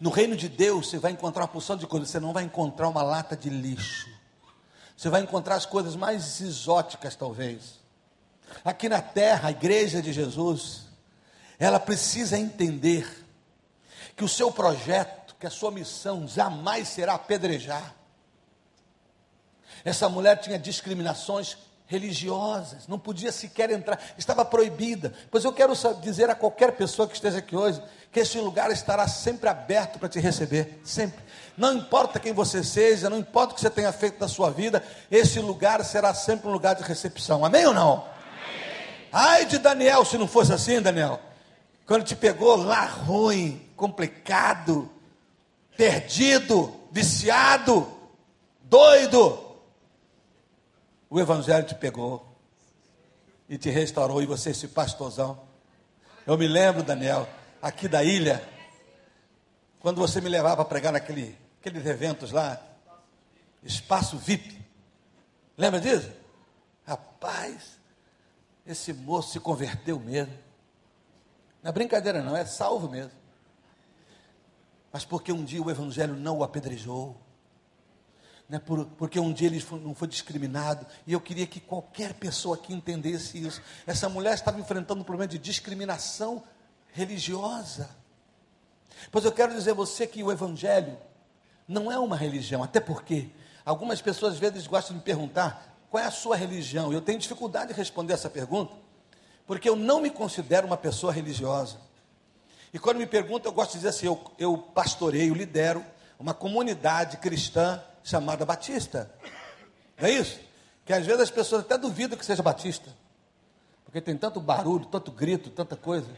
[0.00, 2.88] No reino de Deus, você vai encontrar uma porção de coisa, você não vai encontrar
[2.88, 4.08] uma lata de lixo.
[5.00, 7.80] Você vai encontrar as coisas mais exóticas, talvez.
[8.62, 10.82] Aqui na terra, a igreja de Jesus,
[11.58, 13.26] ela precisa entender
[14.14, 17.94] que o seu projeto, que a sua missão jamais será apedrejar.
[19.86, 21.56] Essa mulher tinha discriminações
[21.90, 25.12] religiosas, não podia sequer entrar, estava proibida.
[25.28, 29.08] Pois eu quero dizer a qualquer pessoa que esteja aqui hoje que esse lugar estará
[29.08, 31.20] sempre aberto para te receber, sempre.
[31.56, 34.84] Não importa quem você seja, não importa o que você tenha feito da sua vida,
[35.10, 37.44] esse lugar será sempre um lugar de recepção.
[37.44, 37.94] Amém ou não?
[37.94, 38.06] Amém.
[39.12, 41.18] Ai de Daniel, se não fosse assim, Daniel.
[41.86, 44.88] Quando te pegou lá ruim, complicado,
[45.76, 47.84] perdido, viciado,
[48.62, 49.49] doido.
[51.10, 52.24] O Evangelho te pegou
[53.48, 55.42] e te restaurou, e você, esse pastorzão.
[56.24, 57.28] Eu me lembro, Daniel,
[57.60, 58.40] aqui da ilha,
[59.80, 62.62] quando você me levava para pregar naquele, aqueles eventos lá,
[63.64, 64.64] espaço VIP.
[65.58, 66.12] Lembra disso?
[66.86, 67.80] Rapaz,
[68.64, 70.32] esse moço se converteu mesmo.
[71.60, 73.12] Não é brincadeira, não, é salvo mesmo.
[74.92, 77.20] Mas porque um dia o Evangelho não o apedrejou.
[78.50, 80.84] Não é por, porque um dia ele não foi discriminado.
[81.06, 83.62] E eu queria que qualquer pessoa aqui entendesse isso.
[83.86, 86.42] Essa mulher estava enfrentando um problema de discriminação
[86.92, 87.88] religiosa.
[89.12, 90.98] Pois eu quero dizer a você que o Evangelho
[91.66, 93.28] não é uma religião, até porque
[93.64, 96.92] algumas pessoas às vezes gostam de me perguntar qual é a sua religião.
[96.92, 98.74] Eu tenho dificuldade de responder essa pergunta,
[99.46, 101.76] porque eu não me considero uma pessoa religiosa.
[102.74, 105.84] E quando me perguntam, eu gosto de dizer assim: eu, eu pastoreio, lidero
[106.18, 109.10] uma comunidade cristã chamada Batista.
[109.98, 110.40] Não é isso?
[110.84, 112.90] Que às vezes as pessoas até duvidam que seja Batista,
[113.84, 116.08] porque tem tanto barulho, tanto grito, tanta coisa.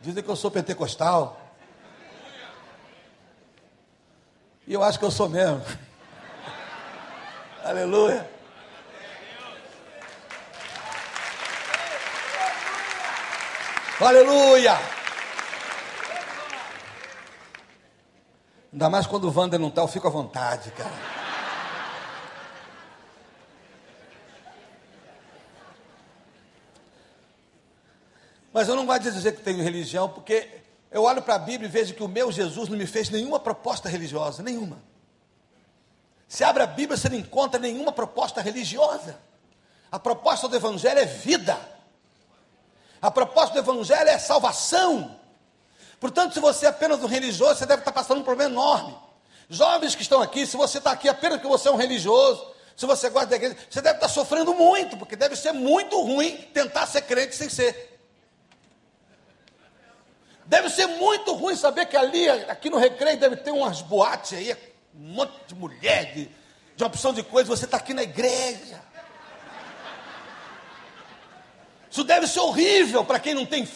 [0.00, 1.38] Dizem que eu sou pentecostal.
[4.66, 5.62] E eu acho que eu sou mesmo.
[7.62, 8.28] Aleluia.
[14.00, 14.99] Aleluia.
[18.72, 21.20] Ainda mais quando o Wander não está, eu fico à vontade, cara.
[28.52, 30.48] Mas eu não gosto de dizer que tenho religião, porque
[30.90, 33.38] eu olho para a Bíblia e vejo que o meu Jesus não me fez nenhuma
[33.38, 34.78] proposta religiosa, nenhuma.
[36.28, 39.18] Se abre a Bíblia, você não encontra nenhuma proposta religiosa.
[39.90, 41.58] A proposta do Evangelho é vida.
[43.02, 45.19] A proposta do Evangelho é salvação.
[46.00, 48.96] Portanto, se você é apenas um religioso, você deve estar passando um problema enorme.
[49.50, 52.86] Jovens que estão aqui, se você está aqui apenas porque você é um religioso, se
[52.86, 56.86] você gosta da igreja, você deve estar sofrendo muito, porque deve ser muito ruim tentar
[56.86, 58.00] ser crente sem ser.
[60.46, 64.56] Deve ser muito ruim saber que ali, aqui no recreio, deve ter umas boates aí,
[64.94, 66.24] um monte de mulher, de,
[66.74, 68.80] de uma opção de coisas, você está aqui na igreja.
[71.90, 73.68] Isso deve ser horrível para quem não tem.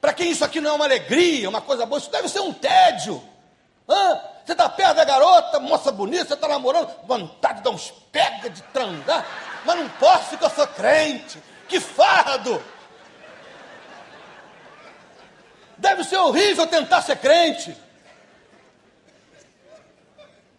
[0.00, 2.52] Para quem isso aqui não é uma alegria, uma coisa boa, isso deve ser um
[2.52, 3.22] tédio.
[3.88, 4.20] Hã?
[4.44, 8.48] Você está perto da garota, moça bonita, você está namorando, vontade de dar uns pega
[8.48, 9.26] de transar,
[9.64, 11.42] mas não posso porque eu sou crente.
[11.68, 12.62] Que fardo!
[15.76, 17.76] Deve ser horrível tentar ser crente.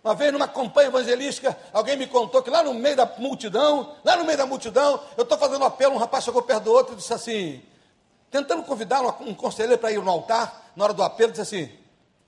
[0.03, 4.15] Uma vez numa campanha evangelística, alguém me contou que lá no meio da multidão, lá
[4.15, 6.93] no meio da multidão, eu estou fazendo um apelo, um rapaz chegou perto do outro
[6.93, 7.61] e disse assim,
[8.31, 11.69] tentando convidar um conselheiro para ir no altar, na hora do apelo, disse assim,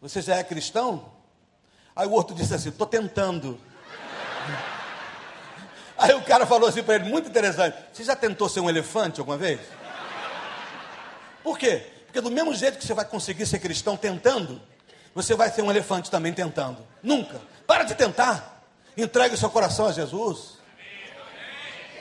[0.01, 1.13] você já é cristão?
[1.95, 3.57] Aí o outro disse assim, estou tentando.
[5.97, 9.21] Aí o cara falou assim para ele, muito interessante, você já tentou ser um elefante
[9.21, 9.61] alguma vez?
[11.41, 11.87] Por quê?
[12.05, 14.61] Porque do mesmo jeito que você vai conseguir ser cristão tentando,
[15.15, 16.85] você vai ser um elefante também tentando.
[17.01, 17.39] Nunca.
[17.65, 18.61] Para de tentar.
[18.97, 20.57] Entregue o seu coração a Jesus.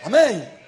[0.05, 0.62] Amém?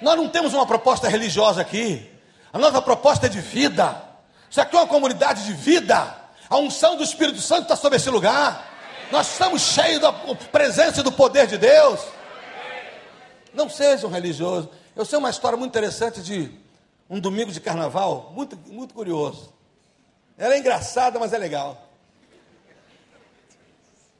[0.00, 2.10] Nós não temos uma proposta religiosa aqui.
[2.52, 4.02] A nossa proposta é de vida.
[4.50, 6.16] Isso aqui é uma comunidade de vida.
[6.48, 8.66] A unção do Espírito Santo está sobre esse lugar.
[9.10, 12.00] Nós estamos cheios da presença e do poder de Deus.
[13.52, 14.70] Não seja um religioso.
[14.94, 16.50] Eu sei uma história muito interessante de
[17.08, 19.52] um domingo de carnaval, muito, muito curioso.
[20.36, 21.88] Ela é engraçada, mas é legal.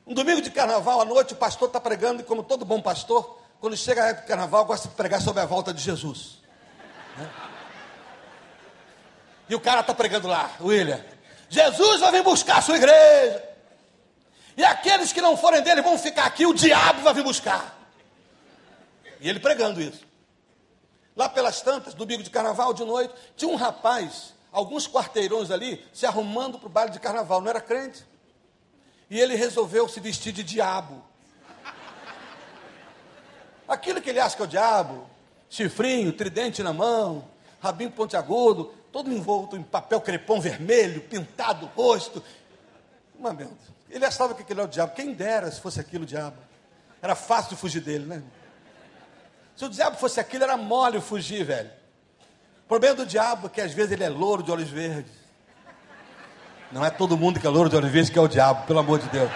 [0.06, 3.37] Um domingo de carnaval à noite, o pastor está pregando, e como todo bom pastor,
[3.60, 6.38] quando chega a época de carnaval, gosta de pregar sobre a volta de Jesus.
[7.16, 7.30] Né?
[9.48, 11.02] E o cara está pregando lá, William.
[11.48, 13.42] Jesus vai vir buscar a sua igreja.
[14.56, 17.76] E aqueles que não forem dele vão ficar aqui, o diabo vai vir buscar.
[19.20, 20.06] E ele pregando isso.
[21.16, 26.06] Lá pelas tantas, domingo de carnaval, de noite, tinha um rapaz, alguns quarteirões ali, se
[26.06, 27.40] arrumando para o baile de carnaval.
[27.40, 28.04] Não era crente.
[29.10, 31.07] E ele resolveu se vestir de diabo.
[33.68, 35.06] Aquilo que ele acha que é o diabo,
[35.50, 37.24] chifrinho, tridente na mão,
[37.60, 42.22] rabinho pontiagudo, todo envolto em papel crepom vermelho, pintado o rosto.
[43.20, 43.52] Mas, meu,
[43.90, 44.94] ele achava que aquilo era o diabo.
[44.94, 46.36] Quem dera se fosse aquilo o diabo.
[47.02, 48.22] Era fácil de fugir dele, né?
[49.56, 51.70] Se o diabo fosse aquilo, era mole fugir, velho.
[52.64, 55.12] O problema do diabo é que às vezes ele é louro de olhos verdes.
[56.70, 58.78] Não é todo mundo que é louro de olhos verdes que é o diabo, pelo
[58.78, 59.30] amor de Deus.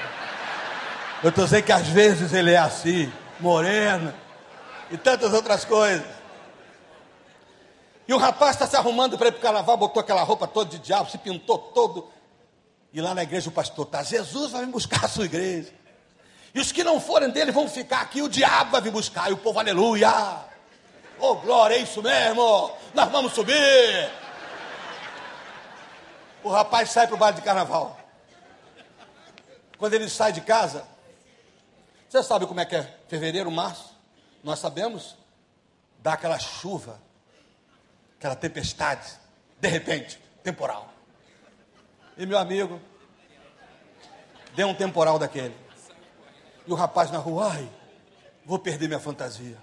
[1.23, 3.11] Eu estou dizendo que às vezes ele é assim,
[3.43, 4.15] moreno.
[4.91, 6.07] e tantas outras coisas.
[8.07, 10.71] E o rapaz está se arrumando para ir para o carnaval, botou aquela roupa toda
[10.71, 12.11] de diabo, se pintou todo.
[12.93, 15.73] E lá na igreja o pastor está: Jesus vai me buscar a sua igreja.
[16.55, 19.31] E os que não forem dele vão ficar aqui, o diabo vai vir buscar.
[19.31, 20.13] E o povo, aleluia.
[21.19, 22.71] Oh, glória, é isso mesmo.
[22.93, 24.11] Nós vamos subir.
[26.45, 27.99] O rapaz sai para o baile de carnaval.
[29.79, 30.85] Quando ele sai de casa,
[32.13, 33.97] você sabe como é que é fevereiro, março?
[34.45, 35.17] Nós sabemos.
[36.03, 37.01] Dá aquela chuva,
[38.19, 39.09] aquela tempestade,
[39.59, 40.93] de repente, temporal.
[42.19, 42.79] E meu amigo,
[44.55, 45.57] deu um temporal daquele.
[46.67, 47.67] E o rapaz na rua, ai,
[48.45, 49.57] vou perder minha fantasia.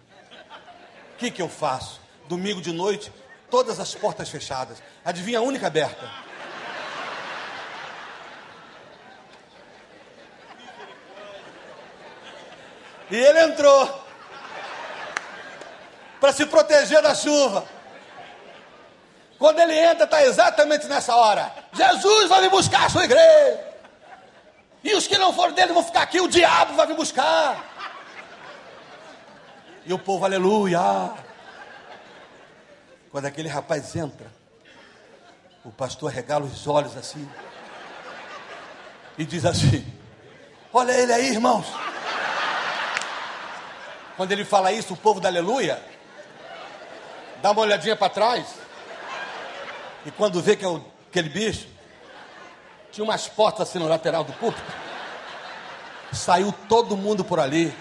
[1.14, 2.02] O que, que eu faço?
[2.28, 3.14] Domingo de noite,
[3.52, 4.82] todas as portas fechadas.
[5.06, 6.10] Adivinha a única aberta?
[13.10, 14.06] E ele entrou
[16.20, 17.66] para se proteger da chuva.
[19.38, 21.52] Quando ele entra, está exatamente nessa hora.
[21.74, 23.68] Jesus vai me buscar a sua igreja.
[24.84, 27.64] E os que não forem dele vão ficar aqui, o diabo vai me buscar.
[29.86, 30.80] E o povo, aleluia.
[33.12, 34.28] Quando aquele rapaz entra,
[35.64, 37.28] o pastor regala os olhos assim
[39.18, 39.86] e diz assim:
[40.72, 41.66] Olha ele aí, irmãos.
[44.20, 45.82] Quando ele fala isso, o povo da aleluia
[47.42, 48.48] dá uma olhadinha para trás.
[50.06, 51.68] E quando vê que é o, aquele bicho,
[52.92, 54.70] tinha umas portas assim no lateral do púlpito.
[56.12, 57.74] Saiu todo mundo por ali.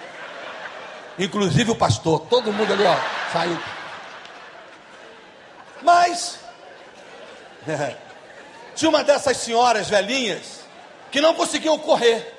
[1.19, 2.97] Inclusive o pastor, todo mundo ali, ó,
[3.33, 3.61] saiu.
[5.83, 6.39] Mas
[8.77, 10.61] tinha uma dessas senhoras velhinhas
[11.11, 12.38] que não conseguiam correr.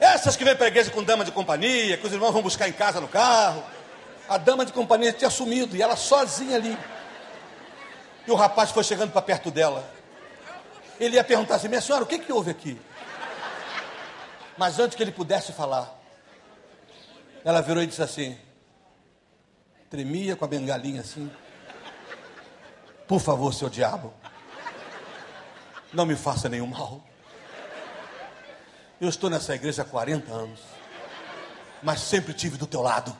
[0.00, 2.66] Essas que vêm para a igreja com dama de companhia, que os irmãos vão buscar
[2.66, 3.62] em casa no carro.
[4.26, 6.76] A dama de companhia tinha sumido e ela sozinha ali.
[8.26, 9.88] E o rapaz foi chegando para perto dela.
[10.98, 12.80] Ele ia perguntar assim: Minha senhora, o que, que houve aqui?
[14.56, 15.94] Mas antes que ele pudesse falar,
[17.44, 18.38] ela virou e disse assim:
[19.90, 21.30] Tremia com a bengalinha assim.
[23.06, 24.14] Por favor, seu diabo,
[25.92, 27.02] não me faça nenhum mal.
[29.00, 30.60] Eu estou nessa igreja há 40 anos,
[31.82, 33.16] mas sempre tive do teu lado.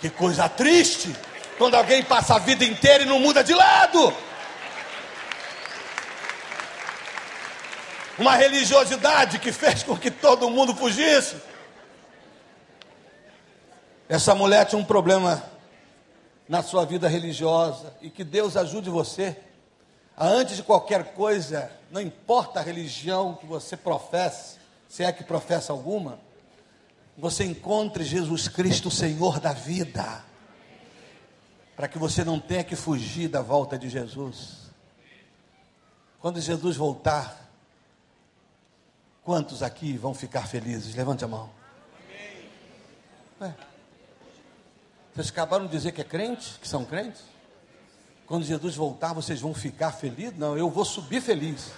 [0.00, 1.14] Que coisa triste
[1.58, 4.16] quando alguém passa a vida inteira e não muda de lado.
[8.18, 11.36] Uma religiosidade que fez com que todo mundo fugisse.
[14.08, 15.44] Essa mulher tinha um problema
[16.48, 19.36] na sua vida religiosa e que Deus ajude você
[20.18, 25.72] antes de qualquer coisa, não importa a religião que você professe, se é que professa
[25.72, 26.18] alguma,
[27.18, 30.24] você encontre Jesus Cristo, Senhor da vida,
[31.74, 34.66] para que você não tenha que fugir da volta de Jesus.
[36.20, 37.50] Quando Jesus voltar,
[39.22, 40.94] quantos aqui vão ficar felizes?
[40.94, 41.50] Levante a mão.
[43.40, 43.52] É.
[45.14, 47.22] Vocês acabaram de dizer que é crente, que são crentes?
[48.26, 50.36] Quando Jesus voltar, vocês vão ficar felizes?
[50.36, 51.70] Não, eu vou subir feliz.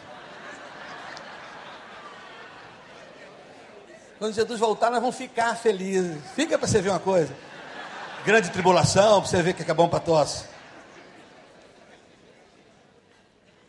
[4.18, 6.16] Quando Jesus voltar, nós vamos ficar felizes.
[6.34, 7.37] Fica para você ver uma coisa.
[8.24, 10.46] Grande tribulação, para você ver que é bom para tosse.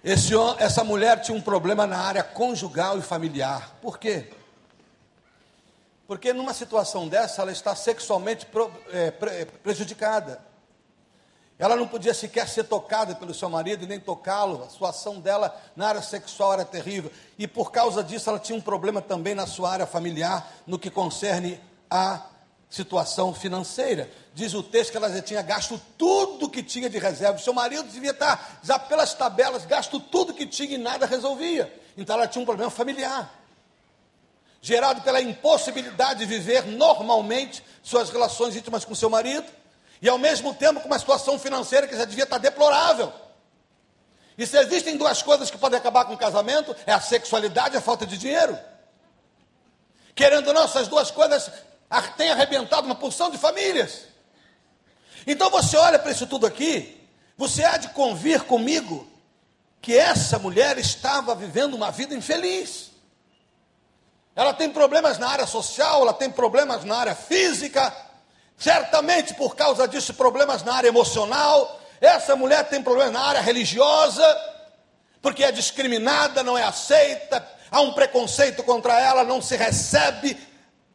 [0.01, 3.75] Esse, essa mulher tinha um problema na área conjugal e familiar.
[3.81, 4.31] Por quê?
[6.07, 8.47] Porque numa situação dessa, ela está sexualmente
[8.93, 10.48] é, pre, prejudicada.
[11.59, 14.63] Ela não podia sequer ser tocada pelo seu marido nem tocá-lo.
[14.63, 17.11] A situação dela na área sexual era terrível.
[17.37, 20.89] E por causa disso, ela tinha um problema também na sua área familiar, no que
[20.89, 21.59] concerne
[21.91, 22.21] a
[22.69, 24.09] situação financeira.
[24.33, 27.37] Diz o texto que ela já tinha gasto tudo que tinha de reserva.
[27.39, 31.73] Seu marido devia estar, já pelas tabelas, gasto tudo que tinha e nada resolvia.
[31.97, 33.37] Então ela tinha um problema familiar.
[34.61, 39.58] Gerado pela impossibilidade de viver normalmente suas relações íntimas com seu marido
[40.01, 43.11] e ao mesmo tempo com uma situação financeira que já devia estar deplorável.
[44.37, 47.77] E se existem duas coisas que podem acabar com o casamento, é a sexualidade e
[47.77, 48.57] a falta de dinheiro.
[50.15, 51.51] Querendo ou não, essas duas coisas
[52.15, 54.05] têm arrebentado uma porção de famílias.
[55.27, 57.05] Então você olha para isso tudo aqui,
[57.37, 59.07] você há de convir comigo
[59.81, 62.91] que essa mulher estava vivendo uma vida infeliz.
[64.35, 67.93] Ela tem problemas na área social, ela tem problemas na área física,
[68.59, 71.79] Certamente por causa disso, problemas na área emocional.
[72.01, 74.23] Essa mulher tem problemas na área religiosa,
[75.21, 80.37] porque é discriminada, não é aceita, há um preconceito contra ela, não se recebe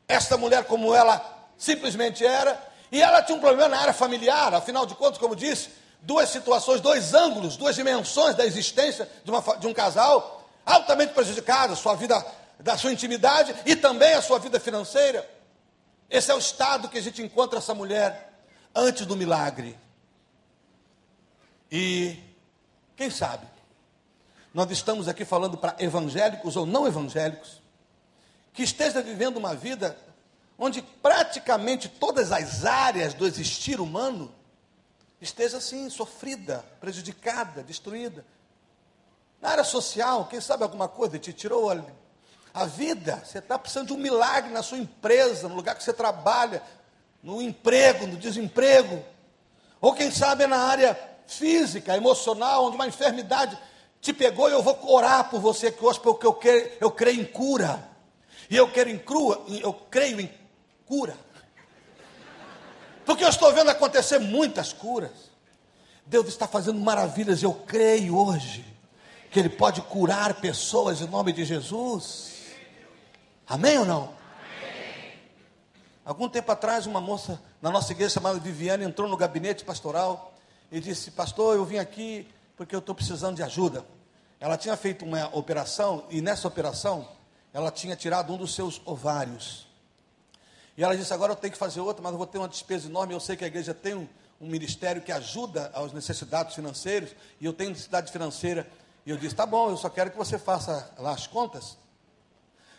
[0.07, 1.25] esta mulher como ela
[1.57, 2.61] simplesmente era.
[2.93, 5.71] E ela tinha um problema na área familiar, afinal de contas, como disse,
[6.03, 11.79] duas situações, dois ângulos, duas dimensões da existência de, uma, de um casal altamente prejudicados,
[11.79, 12.25] sua vida,
[12.61, 15.34] da sua intimidade e também a sua vida financeira.
[16.09, 18.33] Esse é o estado que a gente encontra essa mulher
[18.75, 19.79] antes do milagre.
[21.71, 22.19] E
[22.97, 23.47] quem sabe,
[24.53, 27.61] nós estamos aqui falando para evangélicos ou não evangélicos,
[28.53, 29.99] que esteja vivendo uma vida
[30.57, 34.33] onde praticamente todas as áreas do existir humano
[35.21, 38.25] esteja assim, sofrida, prejudicada, destruída.
[39.41, 41.69] Na área social, quem sabe alguma coisa te tirou
[42.55, 45.93] a vida, você está precisando de um milagre na sua empresa, no lugar que você
[45.93, 46.63] trabalha,
[47.21, 49.05] no emprego, no desemprego.
[49.81, 50.97] Ou quem sabe é na área
[51.27, 53.59] física, emocional, onde uma enfermidade
[54.01, 57.21] te pegou e eu vou orar por você que hoje, porque eu, quero, eu creio
[57.21, 57.91] em cura.
[58.49, 60.31] E eu quero em crua, eu creio em
[60.87, 61.17] cura.
[63.05, 65.33] Porque eu estou vendo acontecer muitas curas.
[66.07, 68.65] Deus está fazendo maravilhas, eu creio hoje
[69.31, 72.34] que Ele pode curar pessoas em nome de Jesus.
[73.47, 74.05] Amém ou não?
[74.05, 75.13] Amém.
[76.03, 80.33] Algum tempo atrás, uma moça na nossa igreja chamada Viviane entrou no gabinete pastoral
[80.73, 82.27] e disse: Pastor, eu vim aqui
[82.57, 83.85] porque eu estou precisando de ajuda.
[84.41, 87.07] Ela tinha feito uma operação e nessa operação
[87.53, 89.67] ela tinha tirado um dos seus ovários.
[90.75, 92.89] E ela disse: Agora eu tenho que fazer outra, mas eu vou ter uma despesa
[92.89, 93.13] enorme.
[93.13, 94.09] Eu sei que a igreja tem um,
[94.41, 98.67] um ministério que ajuda às necessidades financeiras e eu tenho necessidade financeira.
[99.05, 101.84] E eu disse: Tá bom, eu só quero que você faça lá as contas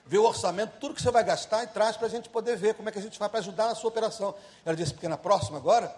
[0.05, 2.75] vê o orçamento, tudo que você vai gastar e traz para a gente poder ver
[2.75, 4.35] como é que a gente vai para ajudar na sua operação.
[4.63, 5.93] Ela disse, porque na próxima agora,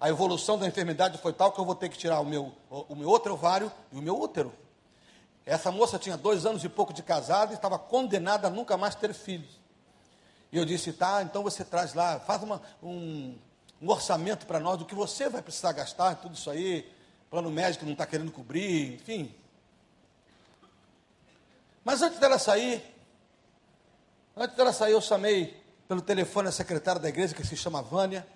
[0.00, 2.96] a evolução da enfermidade foi tal que eu vou ter que tirar o meu, o,
[2.96, 4.52] meu outro ovário e o meu útero.
[5.46, 8.94] Essa moça tinha dois anos e pouco de casada e estava condenada a nunca mais
[8.94, 9.60] ter filhos.
[10.52, 13.36] E eu disse, tá, então você traz lá, faz uma, um,
[13.80, 16.90] um orçamento para nós do que você vai precisar gastar, tudo isso aí,
[17.30, 19.32] plano médico não está querendo cobrir, enfim.
[21.84, 22.82] Mas antes dela sair,
[24.36, 28.26] Antes dela sair, eu chamei pelo telefone a secretária da igreja, que se chama Vânia,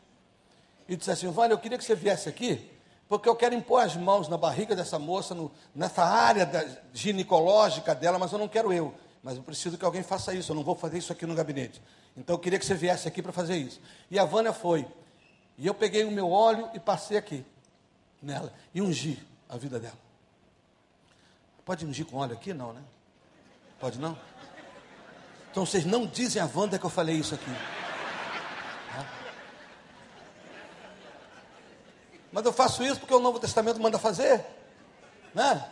[0.89, 2.71] e disse assim: Vânia, eu queria que você viesse aqui,
[3.09, 7.95] porque eu quero impor as mãos na barriga dessa moça, no, nessa área da, ginecológica
[7.95, 8.95] dela, mas eu não quero eu.
[9.23, 11.81] Mas eu preciso que alguém faça isso, eu não vou fazer isso aqui no gabinete.
[12.17, 13.81] Então eu queria que você viesse aqui para fazer isso.
[14.11, 14.87] E a Vânia foi.
[15.57, 17.45] E eu peguei o meu óleo e passei aqui
[18.21, 19.19] nela e ungi
[19.49, 19.99] a vida dela.
[21.65, 22.53] Pode ungir com óleo aqui?
[22.53, 22.83] Não, né?
[23.81, 24.19] Pode não?
[25.55, 27.53] Então vocês não dizem a Wanda que eu falei isso aqui.
[32.33, 34.45] Mas eu faço isso porque o Novo Testamento manda fazer.
[35.33, 35.65] Né?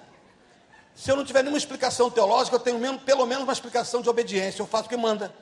[0.94, 4.08] Se eu não tiver nenhuma explicação teológica, eu tenho mesmo, pelo menos uma explicação de
[4.08, 4.62] obediência.
[4.62, 5.34] Eu faço o que manda.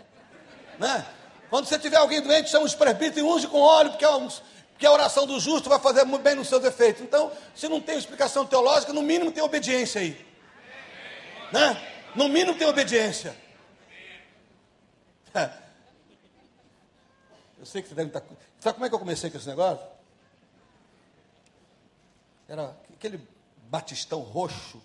[0.78, 1.04] Né?
[1.50, 4.28] Quando você tiver alguém doente, chama os presbíteros e unge com óleo, porque, é
[4.70, 7.02] porque a oração do justo vai fazer muito bem nos seus efeitos.
[7.02, 10.26] Então, se não tem explicação teológica, no mínimo tem obediência aí.
[11.52, 11.78] Né?
[12.14, 13.36] No mínimo tem obediência.
[17.60, 18.22] Eu sei que você deve estar.
[18.58, 19.86] Sabe como é que eu comecei com esse negócio?
[22.48, 23.20] Era aquele
[23.68, 24.80] batistão roxo.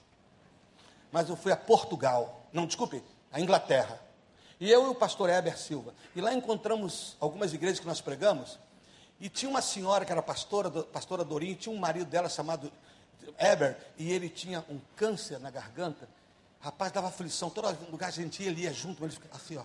[1.09, 2.45] Mas eu fui a Portugal.
[2.51, 3.97] Não, desculpe, a Inglaterra.
[4.59, 5.93] E eu e o pastor Heber Silva.
[6.13, 8.59] E lá encontramos algumas igrejas que nós pregamos.
[9.21, 12.69] E tinha uma senhora que era pastora, pastora Dorinha, tinha um marido dela chamado
[13.37, 16.09] Heber, e ele tinha um câncer na garganta.
[16.59, 17.49] Rapaz, dava aflição.
[17.49, 19.63] Todo lugar que a gente ia, ele ia junto, mas ele ficava assim, ó.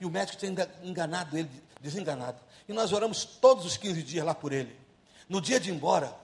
[0.00, 2.40] E o médico tinha enganado ele, desenganado.
[2.68, 4.76] E nós oramos todos os 15 dias lá por ele.
[5.28, 6.14] No dia de ir embora,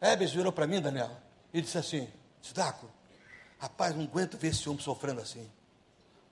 [0.00, 1.10] Hebes virou para mim, Daniel,
[1.52, 2.08] e disse assim:
[2.54, 2.90] Daco,
[3.58, 5.50] rapaz, não aguento ver esse homem sofrendo assim.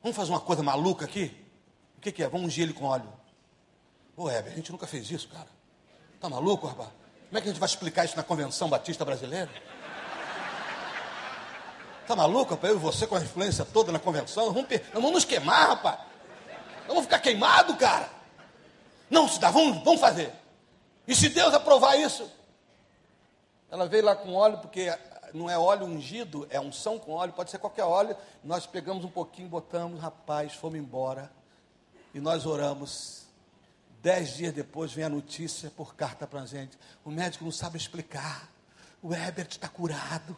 [0.03, 1.34] Vamos fazer uma coisa maluca aqui?
[1.97, 2.28] O que, que é?
[2.28, 3.12] Vamos ungir ele com óleo.
[4.16, 5.49] Ô, Heber, a gente nunca fez isso, cara.
[6.20, 6.91] Tá maluco, rapaz?
[7.28, 9.51] Como é que a gente vai explicar isso na Convenção Batista Brasileira?
[12.09, 12.72] Tá maluco, rapaz?
[12.72, 15.98] Eu e você com a influência toda na convenção, vamos, vamos nos queimar, rapaz.
[16.86, 18.09] Vamos ficar queimado, cara.
[19.11, 20.32] Não, se dá, vamos, vamos fazer.
[21.06, 22.26] E se Deus aprovar isso?
[23.70, 24.90] Ela veio lá com óleo, porque
[25.34, 28.16] não é óleo ungido, é unção com óleo, pode ser qualquer óleo.
[28.42, 31.30] Nós pegamos um pouquinho, botamos, rapaz, fomos embora.
[32.14, 33.26] E nós oramos.
[34.00, 36.78] Dez dias depois vem a notícia por carta para a gente.
[37.04, 38.48] O médico não sabe explicar.
[39.02, 40.34] O Herbert está curado.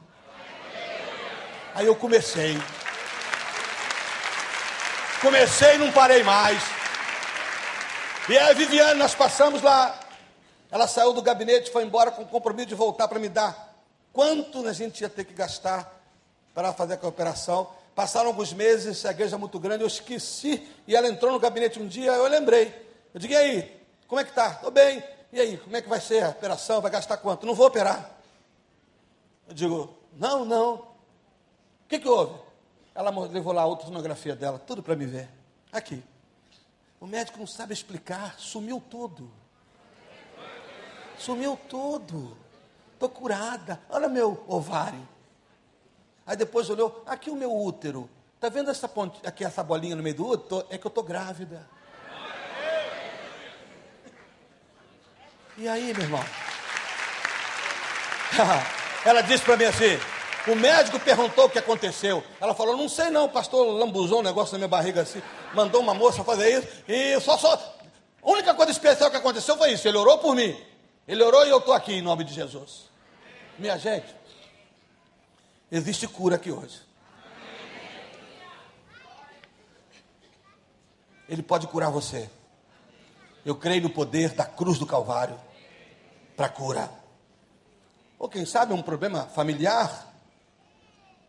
[1.75, 2.57] Aí eu comecei.
[5.21, 6.63] Comecei e não parei mais.
[8.29, 9.99] E a Viviane, nós passamos lá.
[10.71, 13.71] Ela saiu do gabinete, foi embora com o compromisso de voltar para me dar
[14.13, 16.01] quanto a gente ia ter que gastar
[16.55, 17.69] para fazer a operação.
[17.95, 21.79] passaram alguns meses, a igreja é muito grande, eu esqueci, e ela entrou no gabinete
[21.79, 22.75] um dia, eu lembrei.
[23.13, 24.53] Eu digo, e aí, como é que tá?
[24.53, 25.03] Estou bem.
[25.33, 26.81] E aí, como é que vai ser a operação?
[26.81, 27.47] Vai gastar quanto?
[27.47, 28.11] Não vou operar.
[29.49, 30.90] Eu digo, não, não.
[31.91, 32.39] Que, que houve?
[32.95, 35.29] Ela levou lá a ultrassonografia dela, tudo para me ver.
[35.73, 36.01] Aqui.
[37.01, 39.29] O médico não sabe explicar, sumiu tudo.
[41.19, 42.37] Sumiu tudo.
[42.93, 43.81] Estou curada.
[43.91, 45.07] Olha meu ovário.
[46.25, 48.09] Aí depois olhou, aqui o meu útero.
[48.37, 50.65] Está vendo essa ponte, aqui essa bolinha no meio do útero?
[50.71, 51.69] É que eu estou grávida.
[55.59, 56.25] E aí, meu irmão?
[59.05, 59.99] Ela disse para mim assim:
[60.47, 62.23] o médico perguntou o que aconteceu.
[62.41, 65.23] Ela falou: não sei não, pastor lambuzou um negócio na minha barriga assim,
[65.55, 67.55] mandou uma moça fazer isso, e só, só.
[68.23, 70.57] A única coisa especial que aconteceu foi isso: ele orou por mim.
[71.07, 72.89] Ele orou e eu estou aqui em nome de Jesus.
[73.59, 74.15] Minha gente,
[75.71, 76.81] existe cura aqui hoje.
[81.29, 82.31] Ele pode curar você.
[83.45, 85.39] Eu creio no poder da cruz do Calvário
[86.37, 86.91] para cura.
[88.19, 90.10] Ou quem sabe um problema familiar.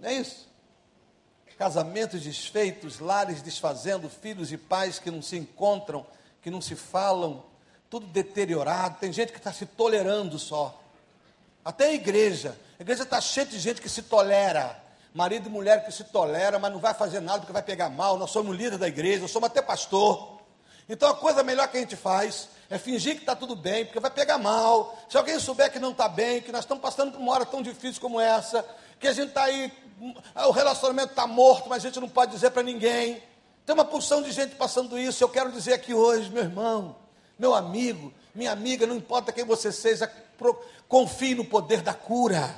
[0.02, 0.50] Não é isso?
[1.60, 6.04] Casamentos desfeitos, lares desfazendo, filhos e pais que não se encontram,
[6.42, 7.44] que não se falam,
[7.88, 8.98] tudo deteriorado.
[9.00, 10.82] Tem gente que está se tolerando só.
[11.64, 12.58] Até a igreja.
[12.80, 14.82] A igreja está cheia de gente que se tolera.
[15.14, 18.18] Marido e mulher que se tolera, mas não vai fazer nada porque vai pegar mal.
[18.18, 20.42] Nós somos líder da igreja, somos até pastor.
[20.90, 24.00] Então a coisa melhor que a gente faz é fingir que está tudo bem, porque
[24.00, 24.98] vai pegar mal.
[25.08, 27.62] Se alguém souber que não está bem, que nós estamos passando por uma hora tão
[27.62, 28.66] difícil como essa,
[29.02, 29.74] que a gente está aí,
[30.48, 33.22] o relacionamento está morto, mas a gente não pode dizer para ninguém.
[33.66, 35.24] Tem uma porção de gente passando isso.
[35.24, 36.96] Eu quero dizer aqui hoje, meu irmão,
[37.38, 40.12] meu amigo, minha amiga, não importa quem você seja,
[40.88, 42.56] confie no poder da cura,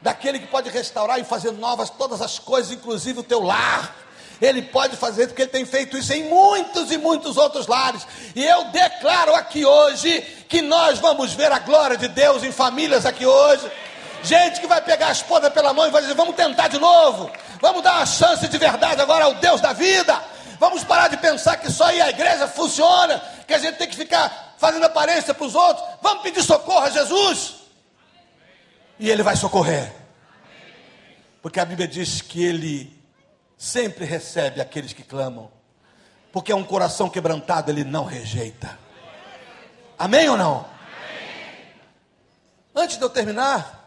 [0.00, 3.96] daquele que pode restaurar e fazer novas todas as coisas, inclusive o teu lar.
[4.40, 8.06] Ele pode fazer porque ele tem feito isso em muitos e muitos outros lares.
[8.34, 13.04] E eu declaro aqui hoje que nós vamos ver a glória de Deus em famílias
[13.04, 13.70] aqui hoje.
[14.22, 17.30] Gente que vai pegar a esposa pela mão e vai dizer: vamos tentar de novo,
[17.60, 20.20] vamos dar uma chance de verdade agora ao Deus da vida.
[20.58, 23.96] Vamos parar de pensar que só aí a igreja funciona, que a gente tem que
[23.96, 25.86] ficar fazendo aparência para os outros.
[26.02, 27.54] Vamos pedir socorro a Jesus.
[28.98, 29.90] E Ele vai socorrer.
[31.40, 33.00] Porque a Bíblia diz que Ele
[33.60, 35.50] sempre recebe aqueles que clamam,
[36.32, 38.78] porque é um coração quebrantado, ele não rejeita.
[39.98, 40.64] Amém ou não?
[42.74, 43.79] Antes de eu terminar,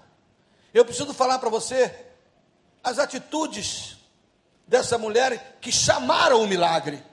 [0.74, 1.94] eu preciso falar para você
[2.84, 3.98] as atitudes
[4.68, 7.04] dessa mulher que chamaram o milagre.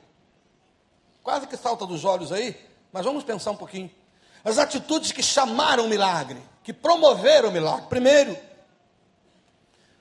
[1.22, 2.58] Quase que salta dos olhos aí,
[2.92, 3.90] mas vamos pensar um pouquinho.
[4.44, 7.86] As atitudes que chamaram o milagre, que promoveram o milagre.
[7.88, 8.36] Primeiro,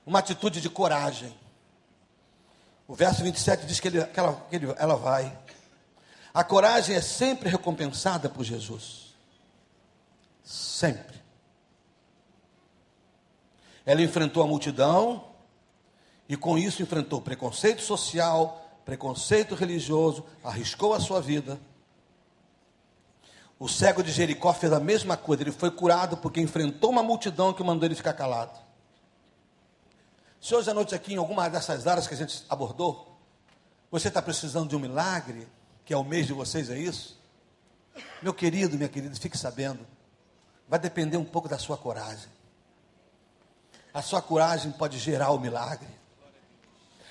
[0.06, 1.38] uma atitude de coragem.
[2.88, 5.38] O verso 27 diz que, ele, que, ela, que ele, ela vai.
[6.32, 9.14] A coragem é sempre recompensada por Jesus.
[10.42, 11.19] Sempre.
[13.84, 15.24] Ela enfrentou a multidão
[16.28, 21.60] e com isso enfrentou preconceito social, preconceito religioso, arriscou a sua vida.
[23.58, 27.52] O cego de Jericó fez a mesma coisa, ele foi curado porque enfrentou uma multidão
[27.52, 28.58] que mandou ele ficar calado.
[30.40, 33.18] Se hoje à noite aqui, em alguma dessas áreas que a gente abordou,
[33.90, 35.46] você está precisando de um milagre,
[35.84, 37.20] que é o mês de vocês, é isso?
[38.22, 39.86] Meu querido, minha querida, fique sabendo,
[40.68, 42.28] vai depender um pouco da sua coragem.
[43.92, 45.88] A sua coragem pode gerar o milagre.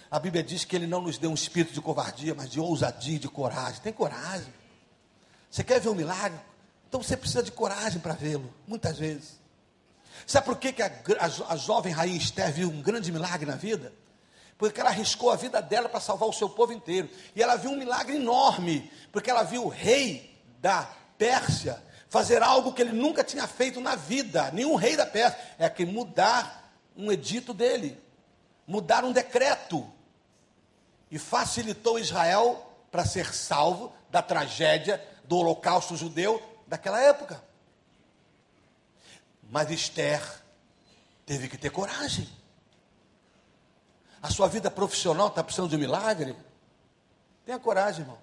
[0.09, 3.19] A Bíblia diz que Ele não nos deu um espírito de covardia, mas de ousadia
[3.19, 3.81] de coragem.
[3.81, 4.51] Tem coragem.
[5.49, 6.39] Você quer ver um milagre?
[6.87, 9.39] Então você precisa de coragem para vê-lo, muitas vezes.
[10.25, 13.55] Sabe por que, que a, a, a jovem rainha Esther viu um grande milagre na
[13.55, 13.93] vida?
[14.57, 17.09] Porque ela arriscou a vida dela para salvar o seu povo inteiro.
[17.35, 22.73] E ela viu um milagre enorme, porque ela viu o rei da Pérsia fazer algo
[22.73, 24.51] que ele nunca tinha feito na vida.
[24.51, 25.39] Nenhum rei da Pérsia.
[25.57, 26.58] É que mudar
[26.99, 27.97] um edito dele,
[28.67, 29.89] mudar um decreto.
[31.09, 37.41] E facilitou Israel para ser salvo da tragédia do holocausto judeu daquela época.
[39.49, 40.21] Mas Esther
[41.25, 42.29] teve que ter coragem.
[44.21, 46.35] A sua vida profissional está precisando de um milagre?
[47.45, 48.19] Tenha coragem, irmão.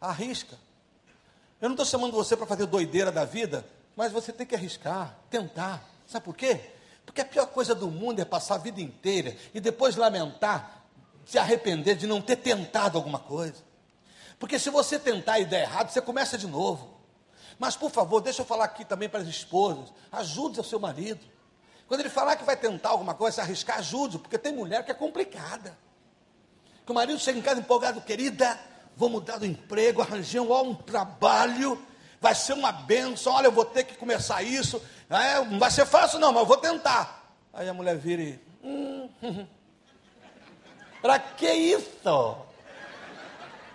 [0.00, 0.56] Arrisca.
[1.60, 5.18] Eu não estou chamando você para fazer doideira da vida, mas você tem que arriscar,
[5.28, 5.84] tentar.
[6.06, 6.72] Sabe por quê?
[7.04, 10.84] Porque a pior coisa do mundo é passar a vida inteira e depois lamentar,
[11.24, 13.62] se arrepender de não ter tentado alguma coisa.
[14.38, 16.92] Porque se você tentar e der errado, você começa de novo.
[17.58, 21.24] Mas, por favor, deixa eu falar aqui também para as esposas: ajude o seu marido.
[21.86, 24.90] Quando ele falar que vai tentar alguma coisa, se arriscar, ajude, porque tem mulher que
[24.90, 25.78] é complicada.
[26.84, 28.58] Que o marido chega em casa empolgado, querida,
[28.96, 31.80] vou mudar do emprego, arranjei um, um trabalho,
[32.22, 34.80] vai ser uma benção, olha, eu vou ter que começar isso.
[35.10, 37.34] É, não vai ser fácil não, mas eu vou tentar.
[37.52, 38.40] Aí a mulher vira e.
[38.62, 39.08] Hum.
[41.02, 41.90] Para que isso?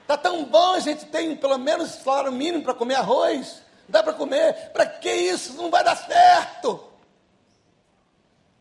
[0.07, 3.61] Tá tão bom, a gente tem pelo menos salário mínimo para comer arroz.
[3.89, 4.71] Dá para comer.
[4.71, 5.53] Para que isso?
[5.55, 6.81] Não vai dar certo.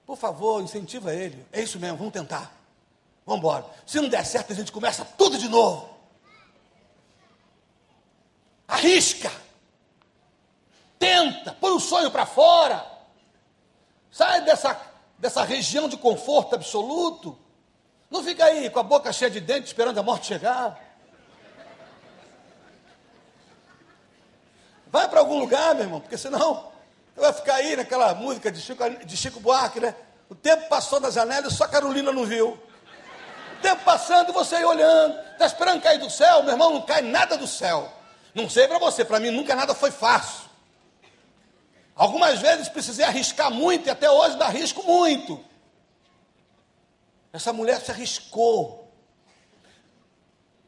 [0.05, 1.47] Por favor, incentiva ele.
[1.53, 2.53] É isso mesmo, vamos tentar.
[3.25, 3.65] Vamos embora.
[3.87, 5.89] Se não der certo, a gente começa tudo de novo.
[8.67, 9.46] Arrisca.
[10.99, 11.57] Tenta.
[11.61, 12.85] Põe o sonho para fora.
[14.11, 14.81] Sai dessa,
[15.19, 17.39] dessa região de conforto absoluto.
[18.11, 20.81] Não fica aí com a boca cheia de dentes esperando a morte chegar.
[24.87, 26.73] Vai para algum lugar, meu irmão, porque senão
[27.15, 29.95] você vai ficar aí naquela música de Chico, de Chico Buarque, né?
[30.29, 32.51] O tempo passou na janela e só Carolina não viu.
[32.51, 35.19] O tempo passando você aí olhando.
[35.33, 36.43] Está esperando cair do céu?
[36.43, 37.93] Meu irmão, não cai nada do céu.
[38.35, 40.46] Não sei para você, para mim nunca nada foi fácil.
[41.97, 45.43] Algumas vezes precisei arriscar muito e até hoje arrisco muito.
[47.33, 48.93] Essa mulher se arriscou.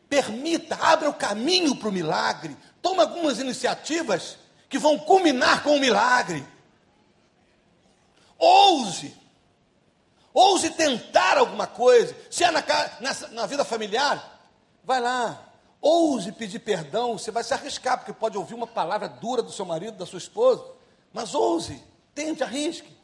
[0.08, 2.56] Permita, abra o caminho para o milagre.
[2.80, 4.38] Toma algumas iniciativas
[4.70, 6.46] que vão culminar com o milagre.
[8.38, 9.14] Ouse.
[10.32, 12.16] Ouse tentar alguma coisa.
[12.30, 12.64] Se é na,
[13.32, 14.48] na vida familiar,
[14.82, 15.42] vai lá.
[15.78, 17.18] Ouse pedir perdão.
[17.18, 20.18] Você vai se arriscar, porque pode ouvir uma palavra dura do seu marido, da sua
[20.18, 20.77] esposa.
[21.12, 21.82] Mas ouse.
[22.14, 22.96] Tente, arrisque.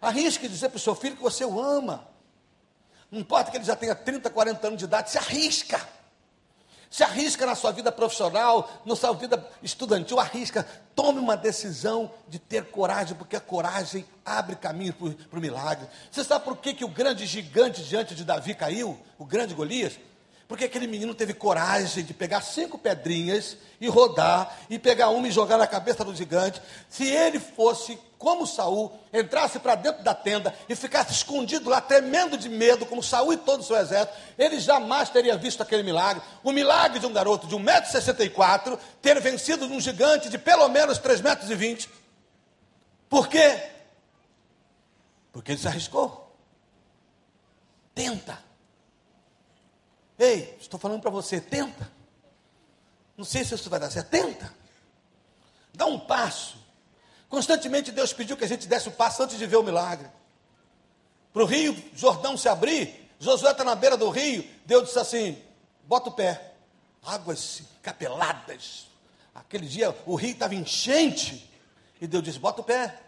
[0.00, 2.06] Arrisque dizer para o seu filho que você o ama.
[3.10, 5.80] Não importa que ele já tenha 30, 40 anos de idade, se arrisca.
[6.90, 10.66] Se arrisca na sua vida profissional, na sua vida estudantil, arrisca.
[10.94, 15.88] Tome uma decisão de ter coragem, porque a coragem abre caminho para o milagre.
[16.10, 18.98] Você sabe por que, que o grande gigante diante de Davi caiu?
[19.18, 19.98] O grande Golias?
[20.46, 25.30] Porque aquele menino teve coragem de pegar cinco pedrinhas e rodar, e pegar uma e
[25.30, 26.60] jogar na cabeça do gigante.
[26.88, 32.38] Se ele fosse como Saul, entrasse para dentro da tenda e ficasse escondido lá, tremendo
[32.38, 36.22] de medo, como Saul e todo o seu exército, ele jamais teria visto aquele milagre.
[36.42, 41.22] O milagre de um garoto de 1,64m ter vencido um gigante de pelo menos 3,20
[41.22, 41.88] metros.
[43.08, 43.62] Por quê?
[45.32, 46.34] Porque ele se arriscou.
[47.94, 48.38] Tenta.
[50.18, 51.90] Ei, estou falando para você, tenta.
[53.16, 54.54] Não sei se isso vai dar certo, tenta.
[55.72, 56.58] Dá um passo.
[57.28, 60.08] Constantemente Deus pediu que a gente desse o passo antes de ver o milagre.
[61.32, 65.42] Para o rio Jordão se abrir, Josué está na beira do rio, Deus disse assim:
[65.84, 66.52] bota o pé.
[67.04, 68.86] Águas capeladas.
[69.34, 71.50] Aquele dia o rio estava enchente.
[72.00, 73.00] E Deus disse: bota o pé.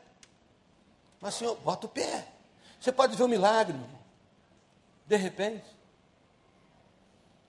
[1.21, 2.27] Mas Senhor, bota o pé.
[2.81, 4.01] Você pode ver o milagre, meu irmão.
[5.07, 5.76] De repente.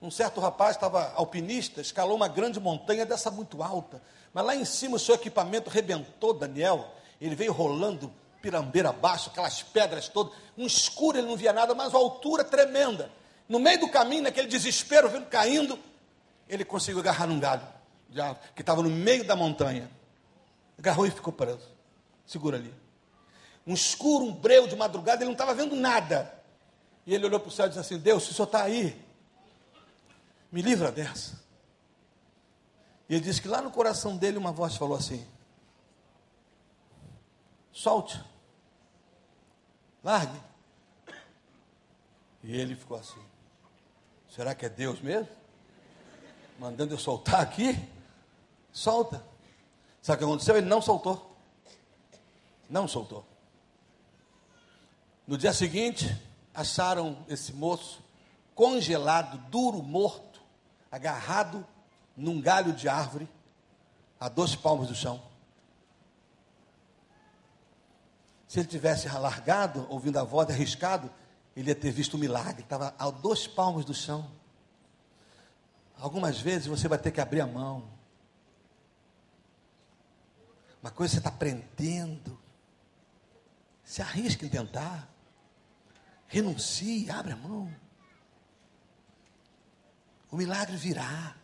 [0.00, 4.00] Um certo rapaz estava alpinista, escalou uma grande montanha dessa muito alta,
[4.32, 6.94] mas lá em cima o seu equipamento rebentou, Daniel.
[7.20, 11.92] Ele veio rolando pirambeira abaixo, aquelas pedras todas, um escuro, ele não via nada, mas
[11.92, 13.10] uma altura tremenda.
[13.48, 15.78] No meio do caminho, naquele desespero, vendo caindo,
[16.48, 17.66] ele conseguiu agarrar num galho
[18.54, 19.90] que estava no meio da montanha.
[20.78, 21.66] Agarrou e ficou preso.
[22.26, 22.72] Segura ali.
[23.66, 26.32] Um escuro, um breu de madrugada, ele não estava vendo nada.
[27.06, 28.98] E ele olhou para o céu e disse assim: Deus, se o senhor está aí,
[30.50, 31.38] me livra dessa.
[33.08, 35.26] E ele disse que lá no coração dele uma voz falou assim:
[37.72, 38.22] solte,
[40.02, 40.40] largue.
[42.42, 43.22] E ele ficou assim:
[44.28, 45.28] será que é Deus mesmo?
[46.58, 47.78] Mandando eu soltar aqui?
[48.72, 49.24] Solta.
[50.02, 50.56] Sabe o que aconteceu?
[50.56, 51.36] Ele não soltou.
[52.68, 53.24] Não soltou.
[55.26, 56.16] No dia seguinte,
[56.54, 58.02] acharam esse moço
[58.54, 60.27] congelado, duro, morto
[60.90, 61.66] agarrado
[62.16, 63.28] num galho de árvore,
[64.18, 65.22] a dois palmos do chão.
[68.48, 71.10] Se ele tivesse largado, ouvindo a voz, arriscado,
[71.54, 74.30] ele ia ter visto o milagre, estava a dois palmos do chão.
[75.98, 77.88] Algumas vezes você vai ter que abrir a mão.
[80.80, 82.38] Uma coisa você está aprendendo.
[83.84, 85.08] Se arrisca em tentar.
[86.26, 87.74] Renuncie, abre a mão.
[90.30, 91.34] O milagre virá.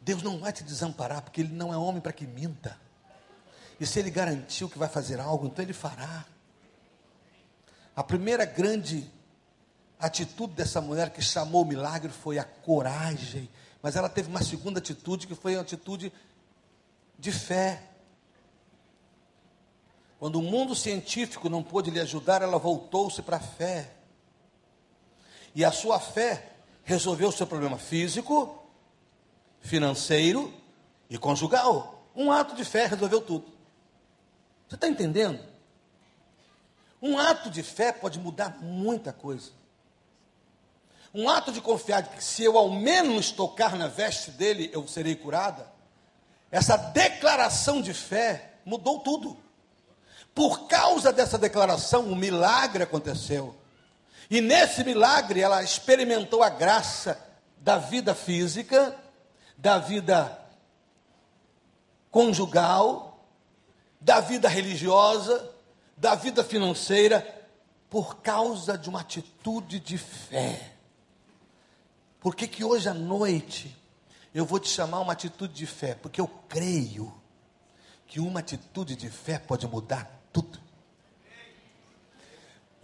[0.00, 2.78] Deus não vai te desamparar, porque Ele não é homem para que minta.
[3.78, 6.24] E se Ele garantiu que vai fazer algo, então Ele fará.
[7.96, 9.10] A primeira grande
[9.98, 13.48] atitude dessa mulher que chamou o milagre foi a coragem.
[13.80, 16.12] Mas ela teve uma segunda atitude, que foi a atitude
[17.18, 17.82] de fé.
[20.18, 23.90] Quando o mundo científico não pôde lhe ajudar, ela voltou-se para a fé.
[25.54, 26.53] E a sua fé
[26.84, 28.62] resolveu o seu problema físico,
[29.60, 30.52] financeiro
[31.08, 32.06] e conjugal.
[32.14, 33.46] Um ato de fé resolveu tudo.
[34.68, 35.40] Você está entendendo?
[37.00, 39.50] Um ato de fé pode mudar muita coisa.
[41.12, 44.86] Um ato de confiar de que se eu ao menos tocar na veste dele, eu
[44.88, 45.66] serei curada.
[46.50, 49.36] Essa declaração de fé mudou tudo.
[50.34, 53.54] Por causa dessa declaração, um milagre aconteceu.
[54.30, 57.20] E nesse milagre, ela experimentou a graça
[57.58, 58.96] da vida física,
[59.56, 60.38] da vida
[62.10, 63.26] conjugal,
[64.00, 65.50] da vida religiosa,
[65.96, 67.26] da vida financeira,
[67.88, 70.72] por causa de uma atitude de fé.
[72.20, 73.76] Por que, que hoje à noite
[74.34, 75.94] eu vou te chamar uma atitude de fé?
[75.94, 77.12] Porque eu creio
[78.06, 80.63] que uma atitude de fé pode mudar tudo.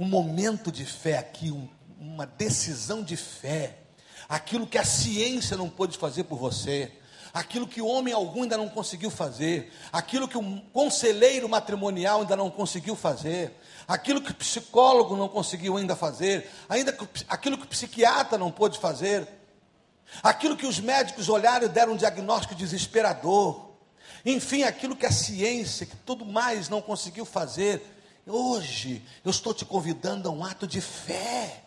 [0.00, 1.68] Um momento de fé aqui, um,
[2.00, 3.76] uma decisão de fé,
[4.26, 6.90] aquilo que a ciência não pôde fazer por você,
[7.34, 12.48] aquilo que homem algum ainda não conseguiu fazer, aquilo que um conselheiro matrimonial ainda não
[12.48, 13.54] conseguiu fazer,
[13.86, 18.50] aquilo que o psicólogo não conseguiu ainda fazer, ainda que, aquilo que o psiquiatra não
[18.50, 19.28] pôde fazer,
[20.22, 23.68] aquilo que os médicos olharam e deram um diagnóstico desesperador,
[24.24, 29.64] enfim, aquilo que a ciência, que tudo mais não conseguiu fazer, hoje eu estou te
[29.64, 31.64] convidando a um ato de fé,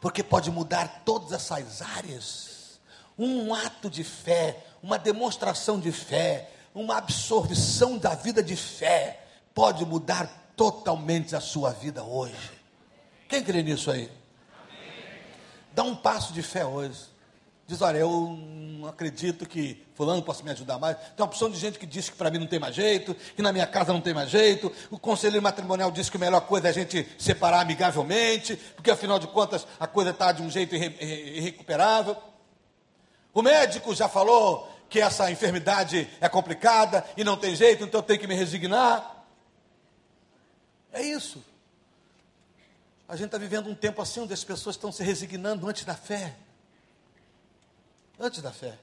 [0.00, 2.80] porque pode mudar todas essas áreas.
[3.18, 9.84] Um ato de fé, uma demonstração de fé, uma absorção da vida de fé, pode
[9.84, 12.50] mudar totalmente a sua vida hoje.
[13.28, 14.10] Quem crê nisso aí?
[15.74, 17.11] Dá um passo de fé hoje.
[17.72, 18.38] Diz, olha, eu
[18.78, 20.94] não acredito que fulano possa me ajudar mais.
[20.94, 23.40] Tem uma opção de gente que diz que para mim não tem mais jeito, que
[23.40, 24.70] na minha casa não tem mais jeito.
[24.90, 29.18] O conselheiro matrimonial diz que a melhor coisa é a gente separar amigavelmente, porque afinal
[29.18, 30.94] de contas a coisa está de um jeito irre
[31.38, 32.14] irrecuperável.
[33.32, 38.04] O médico já falou que essa enfermidade é complicada e não tem jeito, então eu
[38.04, 39.24] tenho que me resignar.
[40.92, 41.42] É isso.
[43.08, 45.94] A gente está vivendo um tempo assim onde as pessoas estão se resignando antes da
[45.94, 46.36] fé
[48.22, 48.78] antes da fé.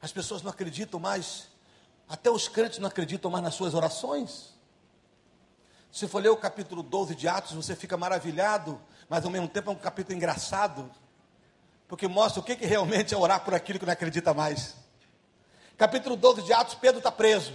[0.00, 1.48] As pessoas não acreditam mais,
[2.08, 4.54] até os crentes não acreditam mais nas suas orações.
[5.90, 9.70] Se for ler o capítulo 12 de Atos, você fica maravilhado, mas ao mesmo tempo
[9.70, 10.90] é um capítulo engraçado,
[11.88, 14.76] porque mostra o que, que realmente é orar por aquilo que não acredita mais.
[15.76, 17.52] Capítulo 12 de Atos, Pedro está preso.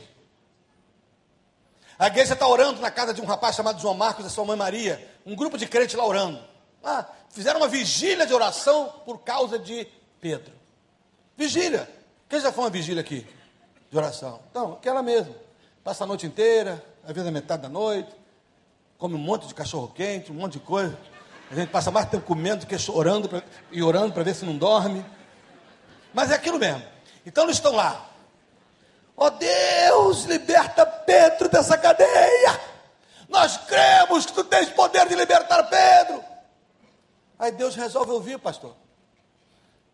[1.98, 4.58] A igreja está orando na casa de um rapaz chamado João Marcos e sua mãe
[4.58, 6.55] Maria, um grupo de crentes lá orando.
[6.86, 9.88] Ah, fizeram uma vigília de oração por causa de
[10.22, 10.54] Pedro.
[11.36, 11.90] Vigília.
[12.30, 13.26] Quem já foi uma vigília aqui?
[13.90, 14.40] De oração.
[14.52, 15.36] Então, aquela mesmo.
[15.84, 18.10] Passa a noite inteira, às vezes a metade da noite,
[19.00, 20.98] come um monte de cachorro quente, um monte de coisa.
[21.50, 24.46] A gente passa mais tempo comendo do que orando pra, e orando para ver se
[24.46, 25.04] não dorme.
[26.14, 26.84] Mas é aquilo mesmo.
[27.26, 28.10] Então eles estão lá.
[29.18, 32.60] Ó oh, Deus, liberta Pedro dessa cadeia.
[33.28, 36.35] Nós cremos que tu tens poder de libertar Pedro.
[37.38, 38.76] Aí Deus resolve ouvir, pastor.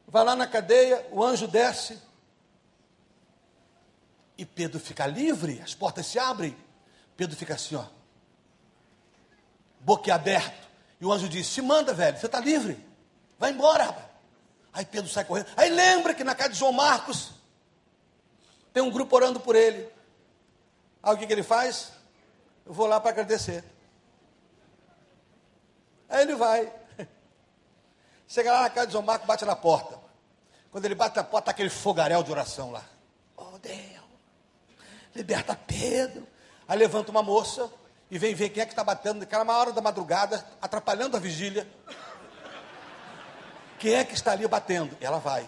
[0.07, 1.99] Vai lá na cadeia, o anjo desce.
[4.37, 6.55] E Pedro fica livre, as portas se abrem.
[7.15, 7.85] Pedro fica assim, ó.
[9.79, 10.67] Boquiaberto.
[10.99, 12.83] E o anjo diz: Se manda, velho, você está livre.
[13.37, 14.05] Vai embora, rapaz.
[14.73, 15.47] Aí Pedro sai correndo.
[15.57, 17.31] Aí lembra que na casa de João Marcos
[18.73, 19.89] tem um grupo orando por ele.
[21.03, 21.91] Aí o que, que ele faz?
[22.65, 23.63] Eu vou lá para agradecer.
[26.07, 26.71] Aí ele vai.
[28.31, 29.99] Chega lá na casa de João Marco, bate na porta.
[30.71, 32.81] Quando ele bate na porta, tá aquele fogaréu de oração lá.
[33.35, 34.05] Oh Deus,
[35.13, 36.25] liberta Pedro.
[36.65, 37.69] Aí levanta uma moça
[38.09, 41.67] e vem ver quem é que está batendo naquela hora da madrugada, atrapalhando a vigília.
[43.77, 44.95] Quem é que está ali batendo?
[45.01, 45.45] Ela vai.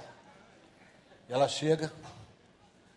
[1.30, 1.90] Ela chega,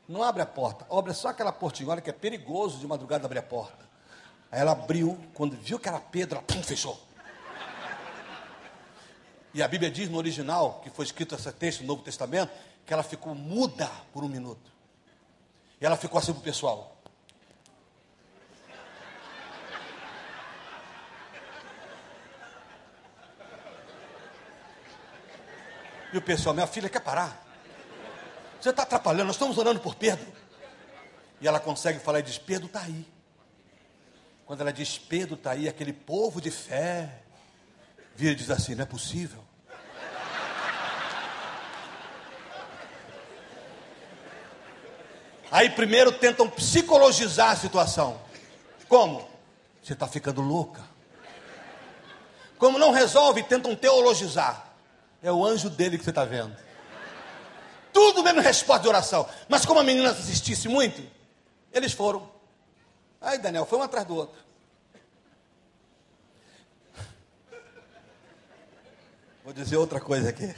[0.08, 3.38] não abre a porta, abre só aquela portinha, olha que é perigoso de madrugada abrir
[3.38, 3.88] a porta.
[4.50, 7.05] Aí ela abriu, quando viu que era Pedro, ela pum, fechou.
[9.56, 12.52] E a Bíblia diz no original, que foi escrito esse texto no Novo Testamento,
[12.84, 14.70] que ela ficou muda por um minuto.
[15.80, 17.00] E ela ficou assim para o pessoal.
[26.12, 27.42] E o pessoal, minha filha quer parar.
[28.60, 30.30] Você está atrapalhando, nós estamos orando por Pedro.
[31.40, 33.10] E ela consegue falar e diz: Pedro está aí.
[34.44, 37.22] Quando ela diz Pedro está aí, aquele povo de fé,
[38.14, 39.45] vira e diz assim: não é possível.
[45.50, 48.20] Aí primeiro tentam psicologizar a situação.
[48.88, 49.28] Como?
[49.82, 50.84] Você está ficando louca.
[52.58, 54.66] Como não resolve, tentam teologizar.
[55.22, 56.56] É o anjo dele que você está vendo.
[57.92, 59.28] Tudo menos resposta de oração.
[59.48, 61.02] Mas como a menina assistisse muito,
[61.72, 62.30] eles foram.
[63.20, 64.38] Aí Daniel foi um atrás do outro.
[69.44, 70.54] Vou dizer outra coisa aqui.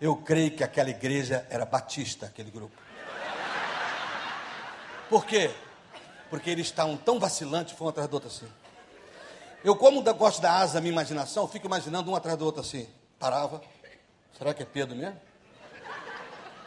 [0.00, 2.76] Eu creio que aquela igreja era batista, aquele grupo.
[5.12, 5.50] Por quê?
[6.30, 8.48] Porque eles estavam tão vacilantes, foi um atrás do outro assim.
[9.62, 12.88] Eu, como gosto da asa da minha imaginação, fico imaginando um atrás do outro assim.
[13.18, 13.60] Parava.
[14.38, 15.20] Será que é Pedro mesmo?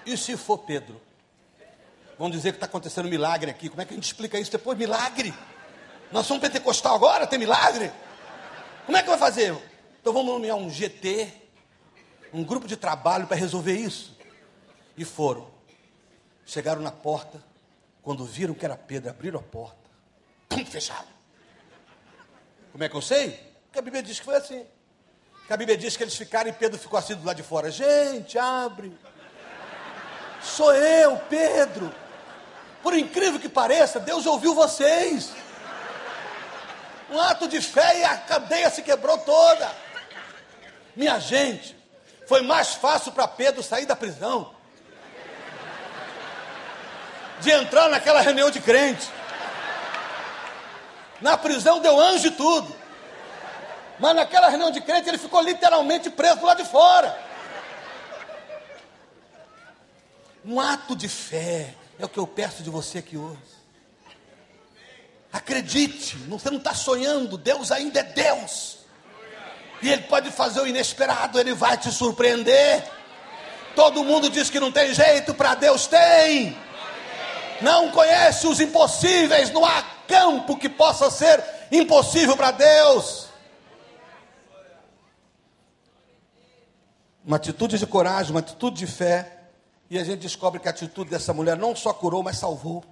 [0.06, 1.02] E se for Pedro?
[2.20, 3.68] Vão dizer que está acontecendo um milagre aqui.
[3.68, 4.78] Como é que a gente explica isso depois?
[4.78, 5.34] Milagre?
[6.12, 7.26] Nós somos pentecostal agora?
[7.26, 7.92] Tem milagre?
[8.86, 9.58] Como é que vai fazer?
[10.00, 11.34] Então vamos nomear um GT,
[12.32, 14.16] um grupo de trabalho para resolver isso.
[14.96, 15.48] E foram.
[16.46, 17.55] Chegaram na porta.
[18.06, 19.90] Quando viram que era Pedro, abriram a porta.
[20.48, 21.08] Pum, fecharam.
[22.72, 23.32] Como é que eu sei?
[23.66, 24.64] Porque a Bíblia diz que foi assim.
[25.48, 27.72] Que a Bíblia diz que eles ficaram e Pedro ficou assim do lado de fora.
[27.72, 28.96] Gente, abre.
[30.40, 31.92] Sou eu, Pedro.
[32.84, 35.32] Por incrível que pareça, Deus ouviu vocês.
[37.10, 39.76] Um ato de fé e a cadeia se quebrou toda.
[40.96, 41.76] Minha gente,
[42.28, 44.55] foi mais fácil para Pedro sair da prisão
[47.42, 49.10] de entrar naquela reunião de crente.
[51.22, 52.76] Na prisão deu anjo e tudo.
[54.00, 57.18] Mas naquela reunião de crente ele ficou literalmente preso lá de fora.
[60.44, 63.40] Um ato de fé é o que eu peço de você aqui hoje.
[65.32, 68.78] Acredite, você não está sonhando, Deus ainda é Deus.
[69.82, 72.84] E Ele pode fazer o inesperado, Ele vai te surpreender.
[73.76, 76.58] Todo mundo diz que não tem jeito, para Deus tem.
[77.62, 83.28] Não conhece os impossíveis, não há campo que possa ser impossível para Deus.
[87.26, 89.36] Uma atitude de coragem, uma atitude de fé,
[89.90, 92.84] e a gente descobre que a atitude dessa mulher não só curou, mas salvou.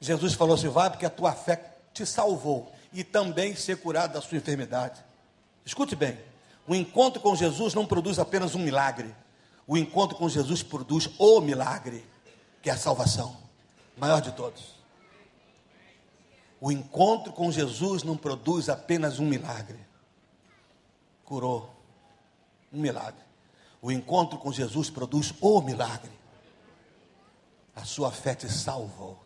[0.00, 1.60] Jesus falou assim: vai, porque a tua fé
[1.92, 5.02] te salvou, e também ser curado da sua enfermidade.
[5.64, 6.18] Escute bem:
[6.66, 9.14] o encontro com Jesus não produz apenas um milagre,
[9.66, 12.06] o encontro com Jesus produz o milagre,
[12.62, 13.36] que é a salvação,
[13.96, 14.76] maior de todos.
[16.60, 19.78] O encontro com Jesus não produz apenas um milagre,
[21.24, 21.70] curou,
[22.72, 23.22] um milagre.
[23.80, 26.10] O encontro com Jesus produz o milagre.
[27.76, 29.22] A sua fé te salvou.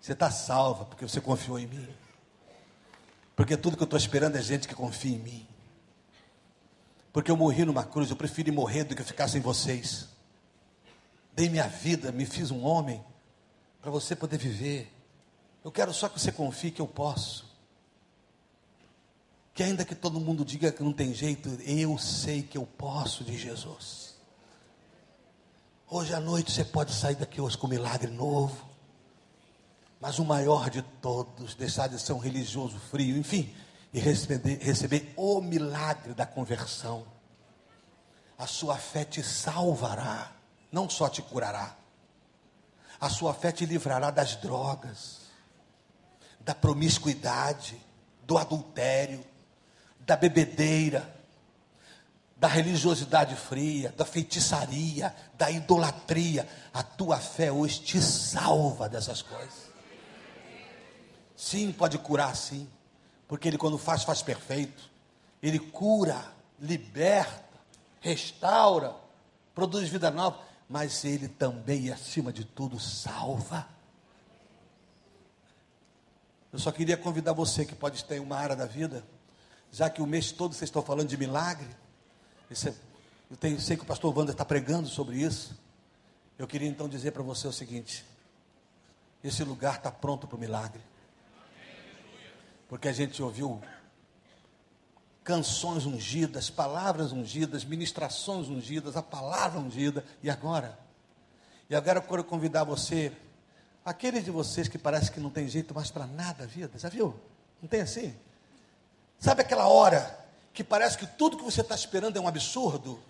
[0.00, 1.88] Você está salva porque você confiou em mim.
[3.34, 5.46] Porque tudo que eu estou esperando é gente que confia em mim.
[7.12, 10.08] Porque eu morri numa cruz, eu preferi morrer do que ficar sem vocês.
[11.36, 13.04] Dei minha vida, me fiz um homem,
[13.82, 14.90] para você poder viver.
[15.62, 17.44] Eu quero só que você confie que eu posso.
[19.52, 23.22] Que ainda que todo mundo diga que não tem jeito, eu sei que eu posso
[23.22, 24.16] de Jesus.
[25.90, 28.66] Hoje à noite você pode sair daqui hoje com um milagre novo.
[30.00, 33.54] Mas o maior de todos, deixar de ser um religioso frio, enfim,
[33.92, 37.06] e receber, receber o milagre da conversão.
[38.38, 40.35] A sua fé te salvará,
[40.76, 41.74] não só te curará.
[43.00, 45.20] A sua fé te livrará das drogas,
[46.40, 47.80] da promiscuidade,
[48.24, 49.24] do adultério,
[50.00, 51.16] da bebedeira,
[52.36, 56.46] da religiosidade fria, da feitiçaria, da idolatria.
[56.74, 59.70] A tua fé hoje te salva dessas coisas.
[61.34, 62.68] Sim, pode curar sim.
[63.26, 64.90] Porque ele quando faz, faz perfeito.
[65.42, 66.22] Ele cura,
[66.60, 67.42] liberta,
[68.02, 68.94] restaura,
[69.54, 73.68] produz vida nova, mas ele também, acima de tudo, salva.
[76.52, 79.04] Eu só queria convidar você que pode ter uma área da vida,
[79.70, 81.68] já que o mês todo vocês estão falando de milagre.
[82.50, 82.68] É,
[83.30, 85.58] eu tenho, sei que o pastor Wanda está pregando sobre isso.
[86.38, 88.04] Eu queria então dizer para você o seguinte:
[89.22, 90.82] esse lugar está pronto para o milagre
[92.68, 93.60] porque a gente ouviu
[95.26, 100.78] canções ungidas, palavras ungidas, ministrações ungidas, a palavra ungida, e agora?
[101.68, 103.10] E agora eu quero convidar você,
[103.84, 106.88] aqueles de vocês que parece que não tem jeito mais para nada a vida, já
[106.88, 107.12] viu?
[107.60, 108.16] Não tem assim?
[109.18, 110.16] Sabe aquela hora
[110.54, 113.02] que parece que tudo que você está esperando é um absurdo?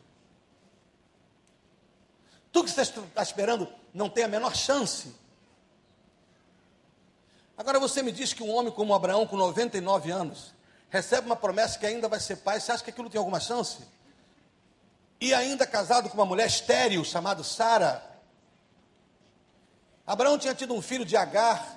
[2.50, 5.14] Tudo que você está esperando não tem a menor chance.
[7.58, 10.55] Agora você me diz que um homem como Abraão, com 99 anos,
[10.96, 13.78] recebe uma promessa que ainda vai ser pai, você acha que aquilo tem alguma chance?
[15.20, 18.02] E ainda casado com uma mulher estéril chamada Sara.
[20.06, 21.76] Abraão tinha tido um filho de Agar,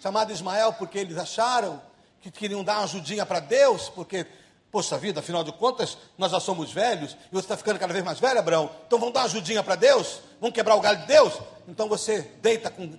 [0.00, 1.80] chamado Ismael, porque eles acharam
[2.20, 4.26] que queriam dar uma ajudinha para Deus, porque,
[4.70, 8.04] poxa vida, afinal de contas, nós já somos velhos, e você está ficando cada vez
[8.04, 10.20] mais velho, Abraão, então vamos dar uma ajudinha para Deus?
[10.40, 11.34] Vamos quebrar o galho de Deus?
[11.68, 12.96] Então você deita com,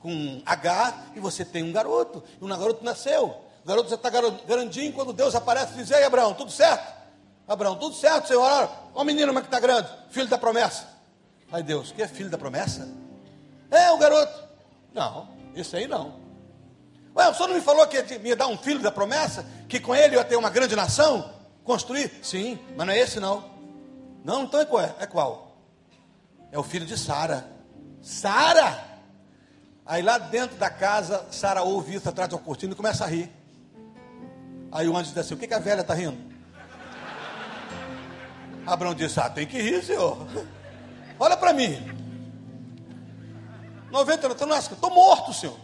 [0.00, 3.45] com H e você tem um garoto, e um garoto nasceu.
[3.66, 4.08] O garoto já está
[4.46, 6.94] grandinho, quando Deus aparece diz, ei Abraão, tudo certo?
[7.48, 8.40] Abraão, tudo certo, Senhor?
[8.40, 10.86] Olha o menino como é que está grande, filho da promessa.
[11.50, 12.88] Aí Deus, que é filho da promessa?
[13.68, 14.40] É, o garoto.
[14.94, 16.14] Não, isso aí não.
[17.16, 19.44] Ué, o senhor não me falou que me ia dar um filho da promessa?
[19.68, 21.34] Que com ele eu ia ter uma grande nação?
[21.64, 22.20] Construir?
[22.22, 23.50] Sim, mas não é esse não.
[24.24, 24.80] Não, então é qual?
[24.80, 25.56] É, é qual?
[26.52, 27.44] É o filho de Sara.
[28.00, 28.80] Sara!
[29.84, 33.34] Aí lá dentro da casa, Sara ouve isso atrás da cortina e começa a rir.
[34.76, 36.18] Aí o anjo diz assim: O que, que a velha está rindo?
[38.66, 40.26] Abraão disse: Ah, tem que rir, senhor.
[41.18, 41.82] Olha para mim.
[43.90, 45.56] 90 anos, não estou morto, senhor.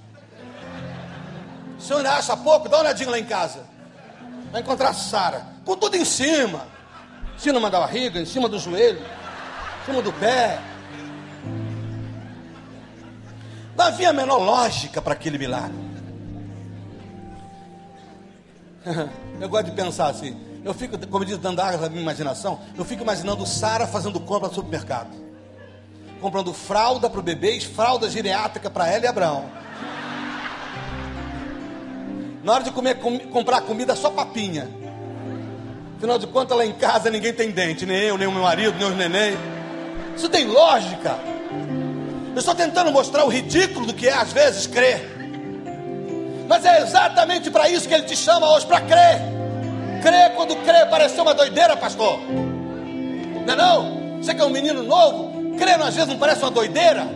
[1.78, 2.70] O senhor acha pouco?
[2.70, 3.66] Dá uma olhadinha lá em casa.
[4.50, 6.66] Vai encontrar Sara, com tudo em cima.
[7.36, 10.58] Em cima da barriga, em cima do joelho, em cima do pé.
[13.76, 15.91] Não havia a menor lógica para aquele milagre.
[19.40, 20.36] Eu gosto de pensar assim.
[20.64, 22.60] Eu fico, como diz, águas à minha imaginação.
[22.76, 25.10] Eu fico imaginando Sara fazendo compra no supermercado.
[26.20, 29.44] Comprando fralda para o bebê, fralda geriátrica para ela e Abraão.
[32.44, 34.68] Na hora de comer, com, comprar comida, só papinha.
[35.96, 38.76] Afinal de contas, lá em casa ninguém tem dente, nem eu, nem o meu marido,
[38.76, 39.36] nem os neném.
[40.16, 41.18] Isso tem lógica.
[42.32, 45.21] Eu estou tentando mostrar o ridículo do que é, às vezes, crer.
[46.48, 49.20] Mas é exatamente para isso que ele te chama hoje para crer.
[50.02, 52.20] Crer quando crer pareceu uma doideira, pastor.
[53.46, 54.18] Não é não?
[54.18, 57.06] Você que é um menino novo, crer às vezes não parece uma doideira?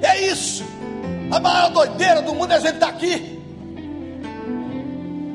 [0.00, 0.64] É isso.
[1.30, 3.40] A maior doideira do mundo é a gente estar tá aqui.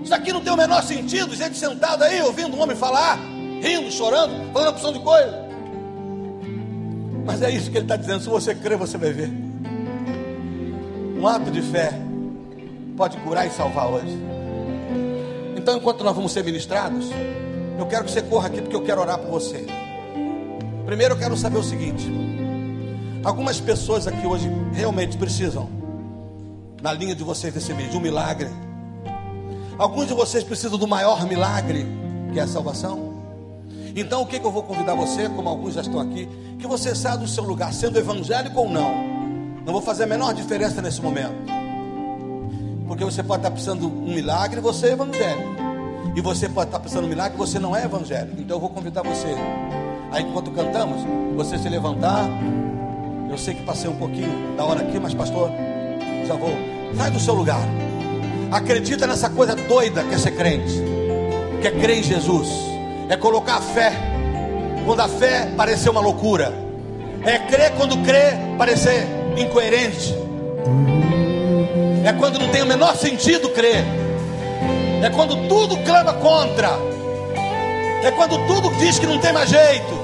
[0.04, 3.18] Isso aqui não tem o menor sentido, gente sentada aí, ouvindo um homem falar,
[3.62, 5.46] rindo, chorando, falando opção de coisa.
[7.26, 9.30] Mas é isso que ele está dizendo: se você crer, você vai ver.
[11.20, 11.92] Um ato de fé
[12.98, 14.18] pode curar e salvar hoje.
[15.56, 17.10] Então, enquanto nós vamos ser ministrados,
[17.80, 19.66] eu quero que você corra aqui porque eu quero orar por você.
[20.86, 22.06] Primeiro, eu quero saber o seguinte:
[23.24, 25.70] algumas pessoas aqui hoje realmente precisam,
[26.82, 28.50] na linha de vocês desse mês, de um milagre
[29.78, 31.86] Alguns de vocês precisam do maior milagre,
[32.34, 33.14] que é a salvação.
[33.96, 36.28] Então, o que, que eu vou convidar você, como alguns já estão aqui,
[36.58, 38.92] que você saia do seu lugar, sendo evangélico ou não.
[39.64, 41.36] Não vou fazer a menor diferença nesse momento.
[42.88, 45.68] Porque você pode estar precisando de um milagre você é evangélico.
[46.16, 48.40] E você pode estar precisando de um milagre você não é evangélico.
[48.40, 49.36] Então eu vou convidar você.
[50.12, 51.02] Aí enquanto cantamos,
[51.36, 52.28] você se levantar.
[53.30, 55.52] Eu sei que passei um pouquinho da hora aqui, mas pastor,
[56.26, 56.54] já vou.
[56.96, 57.62] Sai do seu lugar.
[58.52, 60.74] Acredita nessa coisa doida que é ser crente,
[61.62, 62.48] que é crer em Jesus,
[63.10, 63.92] é colocar a fé,
[64.86, 66.54] quando a fé parecer uma loucura,
[67.26, 69.06] é crer quando crer parecer
[69.38, 70.16] incoerente,
[72.08, 73.84] é quando não tem o menor sentido crer,
[75.04, 76.70] é quando tudo clama contra,
[78.02, 80.00] é quando tudo diz que não tem mais jeito,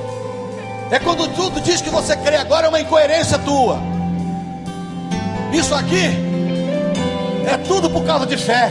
[0.91, 3.79] é quando tudo diz que você crê agora é uma incoerência tua.
[5.53, 6.09] Isso aqui
[7.47, 8.69] é tudo por causa de fé.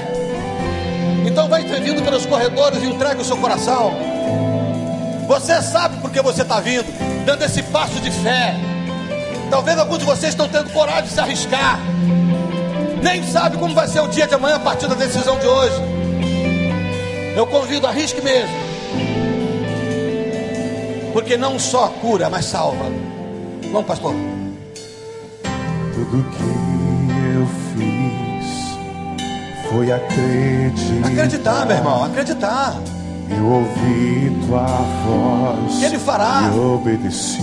[1.24, 3.94] Então vai vindo pelos corredores e entregue o seu coração.
[5.26, 6.84] Você sabe porque você está vindo,
[7.24, 8.54] dando esse passo de fé.
[9.48, 11.78] Talvez alguns de vocês estão tendo coragem de se arriscar.
[13.02, 15.74] Nem sabe como vai ser o dia de amanhã a partir da decisão de hoje.
[17.36, 18.54] Eu convido, arrisque mesmo.
[21.12, 22.84] Porque não só cura, mas salva.
[23.70, 24.14] Vamos, pastor.
[25.94, 28.78] Tudo que eu fiz
[29.68, 31.08] foi acreditar.
[31.08, 32.76] Acreditar, meu irmão, acreditar.
[33.30, 34.66] Eu ouvi tua
[35.06, 35.78] voz.
[35.78, 36.50] Que ele fará.
[36.54, 37.40] E obedeci.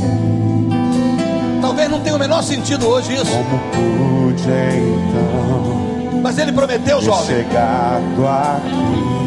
[1.62, 3.26] Talvez não tenha o menor sentido hoje isso.
[3.26, 6.22] Como pude então.
[6.22, 7.38] Mas ele prometeu, jovem.
[7.38, 9.20] Chegado aqui.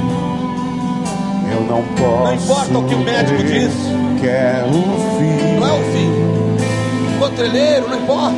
[1.54, 2.24] Eu não posso.
[2.24, 3.72] Não importa o que o médico diz.
[4.20, 4.72] Que é o
[5.18, 5.60] fim.
[5.60, 7.18] Não é o fim.
[7.18, 8.36] Contreleiro, não importa.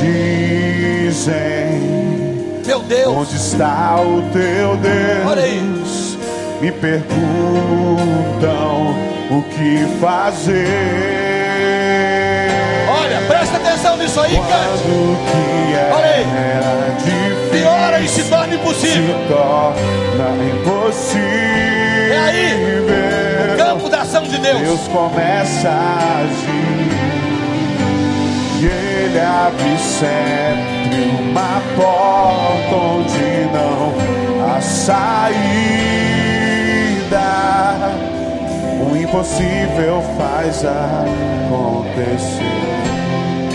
[0.00, 1.74] Dizem
[2.66, 3.14] meu Deus.
[3.16, 5.26] Onde está o teu Deus?
[5.26, 5.60] Olha aí.
[6.60, 7.04] Me perguntam
[9.30, 11.33] o que fazer.
[14.04, 14.84] Nisso aí, cante.
[15.94, 16.26] Olha aí.
[16.98, 19.16] Difícil, Piora e se torna impossível.
[19.16, 21.24] Se torna impossível.
[22.12, 22.82] É aí
[23.54, 24.60] o campo da ação de Deus.
[24.60, 26.92] Deus começa a agir.
[28.60, 33.94] E ele abre sempre uma porta onde não
[34.54, 35.32] a saída.
[38.86, 42.44] O impossível faz acontecer.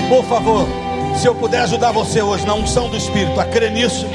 [0.09, 0.67] Por favor,
[1.15, 4.05] se eu puder ajudar você hoje na unção do Espírito a crer nisso,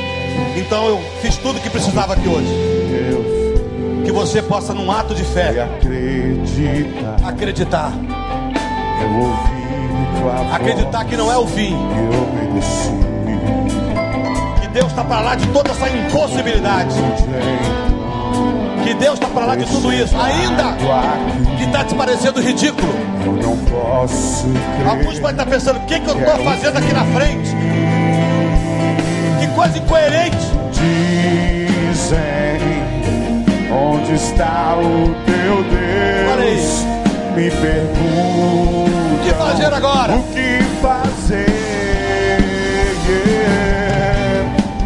[0.57, 2.49] então eu fiz tudo que precisava aqui hoje.
[2.91, 7.17] Deus, Que você possa, num ato de fé, acredita.
[7.27, 7.93] acreditar.
[9.03, 11.75] Eu ouvi tua voz Acreditar que não é o fim.
[11.75, 12.91] obedeci.
[14.61, 16.95] Que Deus está para lá de toda essa impossibilidade.
[18.83, 20.15] Que Deus está para lá de tudo isso.
[20.21, 20.77] Ainda
[21.57, 22.93] que está te parecendo ridículo.
[24.89, 27.51] Alguns podem estar pensando: o que, que eu estou fazendo aqui na frente?
[29.41, 30.37] Que coisa incoerente.
[30.73, 32.19] Dizem
[33.71, 35.63] onde está o teu.
[35.65, 36.85] Deus?
[37.35, 40.15] Me perguntam O que fazer agora?
[40.15, 41.47] O que fazer?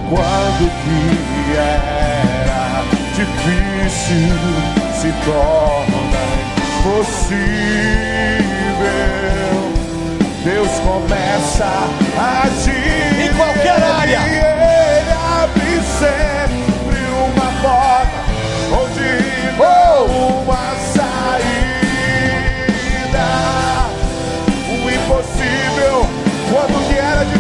[0.09, 1.28] Quando que
[3.29, 4.39] difícil
[4.95, 5.99] se torna
[6.83, 7.29] possível.
[10.45, 11.66] Deus começa
[12.16, 14.18] a agir Em qualquer área.
[14.18, 15.12] E ele
[15.43, 18.18] abre sempre uma porta
[18.72, 19.09] onde
[19.59, 21.68] não há saída.
[24.70, 25.97] O impossível
[26.51, 27.38] quando que era difícil.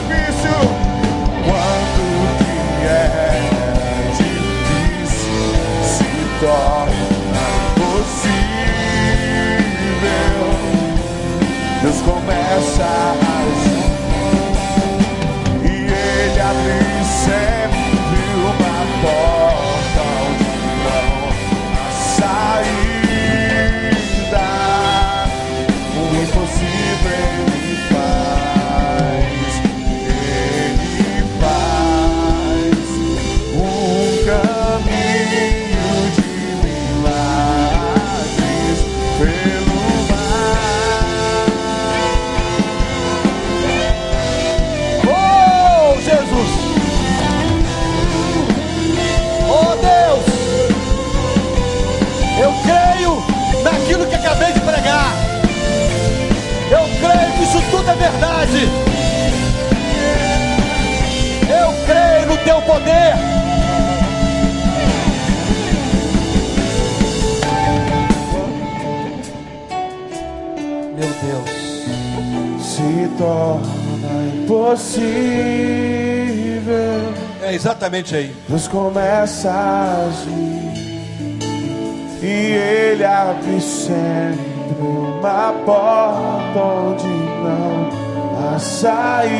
[6.40, 6.87] Se
[62.68, 63.16] poder.
[70.94, 71.48] Meu Deus.
[72.62, 75.08] se torna impossível.
[77.42, 78.36] É exatamente aí.
[78.46, 80.58] Deus começa a agir
[82.22, 84.44] e Ele abre sempre
[84.78, 87.88] uma porta onde não
[88.54, 89.38] há saída.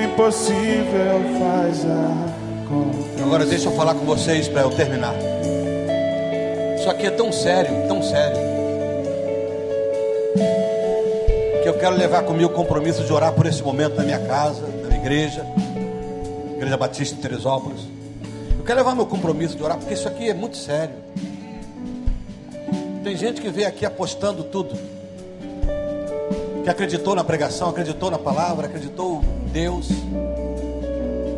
[0.00, 3.22] Impossível faz acontecer.
[3.22, 5.14] Agora deixa eu falar com vocês para eu terminar.
[6.78, 8.36] Isso aqui é tão sério, tão sério,
[11.62, 14.62] que eu quero levar comigo o compromisso de orar por esse momento na minha casa,
[14.82, 15.46] na minha igreja,
[16.56, 17.80] Igreja Batista de Teresópolis.
[18.58, 20.94] Eu quero levar meu compromisso de orar, porque isso aqui é muito sério.
[23.02, 24.74] Tem gente que veio aqui apostando tudo,
[26.64, 29.90] que acreditou na pregação, acreditou na palavra, acreditou em Deus,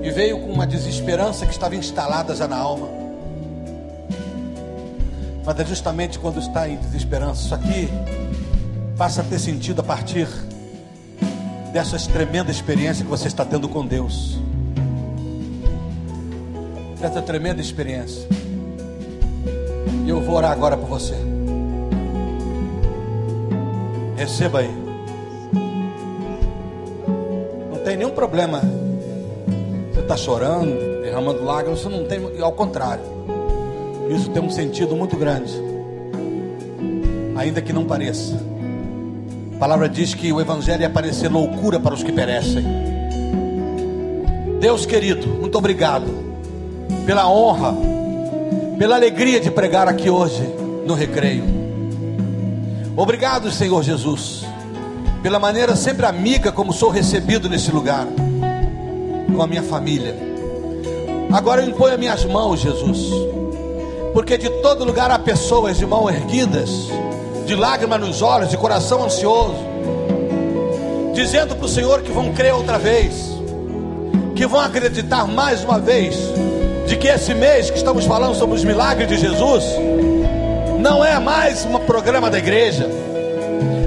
[0.01, 2.89] e veio com uma desesperança que estava instalada já na alma.
[5.45, 7.45] Mas é justamente quando está em desesperança.
[7.45, 7.89] Isso aqui
[8.97, 10.29] passa a ter sentido a partir
[11.73, 14.39] dessas tremendas experiências que você está tendo com Deus.
[17.01, 18.29] Dessa tremenda experiência.
[20.05, 21.15] E eu vou orar agora por você.
[24.17, 24.86] Receba aí.
[27.97, 28.61] Tem nenhum problema.
[29.93, 33.03] Você está chorando, derramando lágrimas, você não tem, ao contrário.
[34.11, 35.53] Isso tem um sentido muito grande.
[37.37, 38.39] Ainda que não pareça.
[39.55, 42.65] A palavra diz que o evangelho ia parecer loucura para os que perecem.
[44.61, 46.07] Deus querido, muito obrigado
[47.07, 47.75] pela honra,
[48.79, 50.43] pela alegria de pregar aqui hoje
[50.87, 51.45] no recreio.
[52.95, 54.45] Obrigado, Senhor Jesus,
[55.23, 58.07] pela maneira sempre amiga como sou recebido nesse lugar,
[59.35, 60.17] com a minha família.
[61.33, 63.11] Agora eu imponho as minhas mãos, Jesus,
[64.13, 66.71] porque de todo lugar há pessoas de mãos erguidas,
[67.45, 69.57] de lágrimas nos olhos, de coração ansioso,
[71.15, 73.37] dizendo para o Senhor que vão crer outra vez,
[74.35, 76.17] que vão acreditar mais uma vez,
[76.87, 79.65] de que esse mês que estamos falando sobre os milagres de Jesus,
[80.79, 82.89] não é mais um programa da igreja,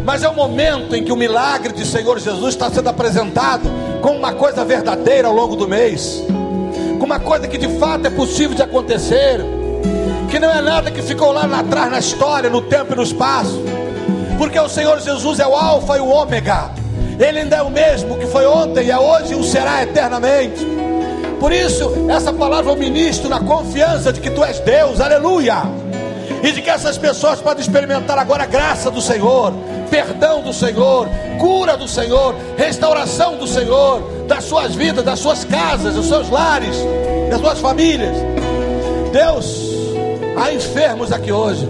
[0.09, 3.69] mas é o momento em que o milagre de Senhor Jesus está sendo apresentado
[4.01, 6.23] como uma coisa verdadeira ao longo do mês,
[6.99, 9.39] como uma coisa que de fato é possível de acontecer,
[10.27, 13.61] que não é nada que ficou lá atrás na história, no tempo e no espaço,
[14.39, 16.71] porque o Senhor Jesus é o Alfa e o Ômega,
[17.19, 20.65] Ele ainda é o mesmo que foi ontem, é hoje e o será eternamente.
[21.39, 25.61] Por isso, essa palavra eu ministro na confiança de que Tu és Deus, aleluia.
[26.41, 29.53] E de que essas pessoas podem experimentar agora a graça do Senhor,
[29.89, 31.07] perdão do Senhor,
[31.39, 36.75] cura do Senhor, restauração do Senhor, das suas vidas, das suas casas, dos seus lares,
[37.29, 38.15] das suas famílias.
[39.11, 39.69] Deus,
[40.37, 41.67] há enfermos aqui hoje.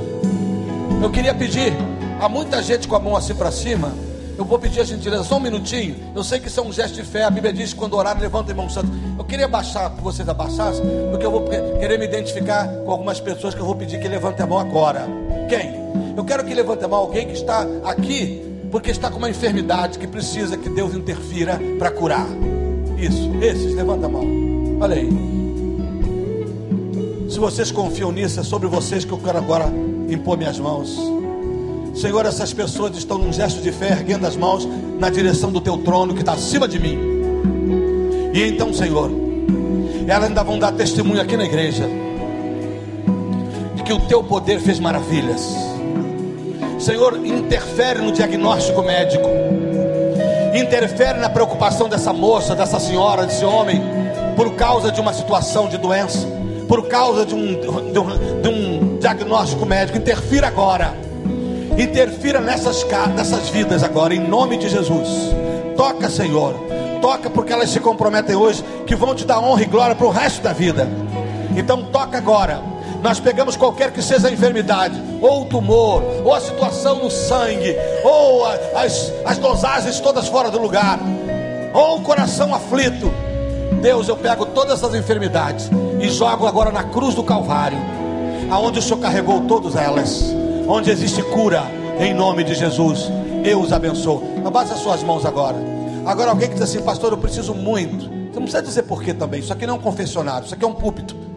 [1.01, 1.73] Eu queria pedir
[2.19, 3.93] a muita gente com a mão assim para cima.
[4.37, 5.97] Eu vou pedir a gentileza, só um minutinho.
[6.15, 7.23] Eu sei que isso é um gesto de fé.
[7.23, 8.89] A Bíblia diz que quando orar, levanta a mão santo.
[9.17, 13.53] Eu queria baixar, que vocês abaixassem, porque eu vou querer me identificar com algumas pessoas
[13.53, 15.05] que eu vou pedir que levantem a mão agora.
[15.49, 15.73] Quem?
[16.15, 18.39] Eu quero que levante a mão alguém que está aqui,
[18.71, 22.27] porque está com uma enfermidade que precisa que Deus interfira para curar.
[22.97, 24.23] Isso, esses, levanta a mão.
[24.79, 25.09] Olha aí.
[27.27, 29.65] Se vocês confiam nisso, é sobre vocês que eu quero agora
[30.07, 30.95] impor minhas mãos.
[31.95, 34.67] Senhor, essas pessoas estão num gesto de fé, erguendo as mãos
[34.99, 36.97] na direção do teu trono que está acima de mim.
[38.33, 39.09] E então, Senhor,
[40.07, 41.89] elas ainda vão dar testemunho aqui na igreja
[43.89, 45.41] que o teu poder fez maravilhas.
[46.77, 49.27] Senhor, interfere no diagnóstico médico,
[50.53, 53.81] interfere na preocupação dessa moça, dessa senhora, desse homem,
[54.35, 56.27] por causa de uma situação de doença,
[56.67, 57.59] por causa de um,
[57.91, 59.97] de um, de um diagnóstico médico.
[59.97, 60.93] Interfira agora
[61.75, 62.85] Interfira nessas,
[63.15, 65.07] nessas vidas agora, em nome de Jesus.
[65.75, 66.53] Toca, Senhor.
[67.01, 70.11] Toca porque elas se comprometem hoje que vão te dar honra e glória para o
[70.11, 70.87] resto da vida.
[71.57, 72.61] Então toca agora.
[73.01, 77.75] Nós pegamos qualquer que seja a enfermidade, ou o tumor, ou a situação no sangue,
[78.03, 78.53] ou a,
[78.83, 80.99] as, as dosagens todas fora do lugar,
[81.73, 83.11] ou o coração aflito.
[83.81, 85.69] Deus, eu pego todas essas enfermidades
[86.01, 87.77] e jogo agora na cruz do Calvário,
[88.51, 90.39] aonde o Senhor carregou todas elas
[90.69, 91.63] onde existe cura,
[91.99, 93.09] em nome de Jesus,
[93.43, 94.21] eu os abençoo.
[94.45, 95.57] Abaixa as suas mãos agora.
[96.05, 98.05] Agora, alguém que diz assim, pastor, eu preciso muito.
[98.05, 99.39] Você não precisa dizer porquê também.
[99.39, 101.28] Isso aqui não é um confessionário, isso aqui é um púlpito.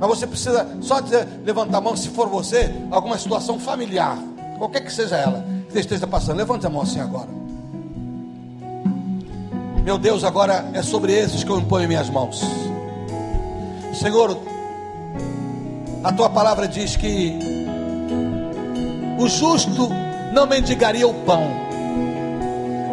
[0.00, 4.16] Mas você precisa só dizer, levantar a mão se for você, alguma situação familiar,
[4.56, 6.38] qualquer que seja ela, que você esteja passando.
[6.38, 7.28] Levante a mão assim agora.
[9.84, 12.42] Meu Deus, agora é sobre esses que eu imponho minhas mãos.
[13.92, 14.38] Senhor,
[16.02, 17.38] a tua palavra diz que
[19.18, 19.90] o justo
[20.32, 21.42] não mendigaria o pão.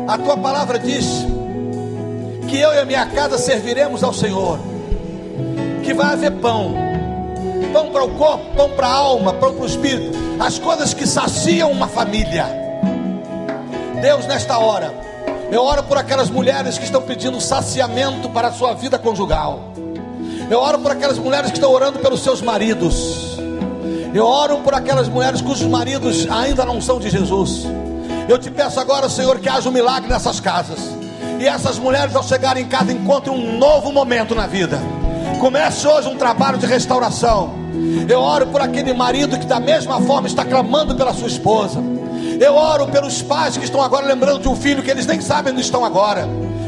[0.10, 1.26] A tua palavra diz
[2.50, 4.60] que eu e a minha casa serviremos ao Senhor,
[5.84, 6.87] que vai haver pão,
[7.72, 11.06] pão para o corpo, pão para a alma, pão para o espírito, as coisas que
[11.06, 12.45] saciam uma família.
[14.02, 14.94] Deus, nesta hora,
[15.52, 19.72] eu oro por aquelas mulheres que estão pedindo saciamento para a sua vida conjugal.
[20.49, 23.38] Eu oro por aquelas mulheres que estão orando pelos seus maridos.
[24.14, 27.65] Eu oro por aquelas mulheres cujos maridos ainda não são de Jesus.
[28.27, 30.80] Eu te peço agora, Senhor, que haja um milagre nessas casas.
[31.39, 34.80] E essas mulheres, ao chegarem em casa, encontrem um novo momento na vida.
[35.40, 37.54] Comece hoje um trabalho de restauração.
[38.10, 41.80] Eu oro por aquele marido que, da mesma forma, está clamando pela sua esposa.
[42.40, 45.54] Eu oro pelos pais que estão agora lembrando de um filho que eles nem sabem
[45.54, 46.28] onde estão agora,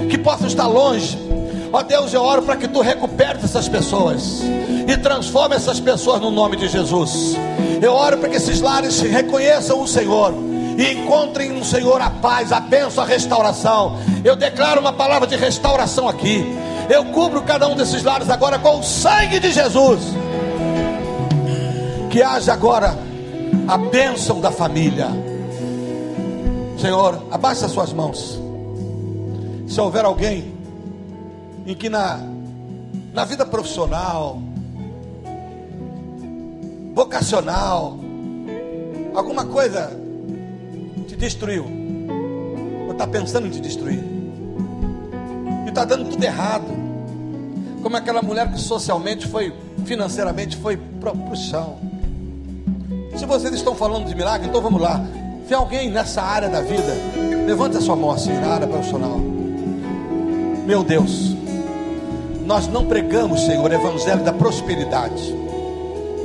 [0.09, 1.29] que possam estar longe
[1.71, 4.41] Ó Deus, eu oro para que tu recuperes essas pessoas
[4.87, 7.35] e transforme essas pessoas no nome de Jesus.
[7.79, 10.33] Eu oro para que esses lares reconheçam o Senhor
[10.77, 13.97] e encontrem no Senhor a paz, a bênção, a restauração.
[14.23, 16.43] Eu declaro uma palavra de restauração aqui.
[16.89, 20.01] Eu cubro cada um desses lares agora com o sangue de Jesus.
[22.09, 22.97] Que haja agora
[23.67, 25.07] a bênção da família.
[26.79, 28.41] Senhor, abaixe as suas mãos.
[29.67, 30.51] Se houver alguém
[31.67, 32.19] em que na,
[33.13, 34.41] na vida profissional,
[36.95, 37.99] vocacional,
[39.13, 39.91] alguma coisa
[41.07, 41.65] te destruiu,
[42.87, 44.03] ou está pensando em te destruir,
[45.69, 46.65] e está dando tudo errado,
[47.81, 49.53] como aquela mulher que socialmente foi,
[49.85, 51.77] financeiramente foi para o chão.
[53.15, 55.05] Se vocês estão falando de milagre, então vamos lá.
[55.47, 56.93] Tem alguém nessa área da vida?
[57.45, 59.19] Levante a sua mão assim, na área profissional.
[60.65, 61.35] Meu Deus,
[62.45, 65.33] nós não pregamos, Senhor, o evangelho da prosperidade,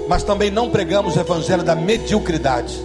[0.08, 2.82] mas também não pregamos o evangelho da mediocridade.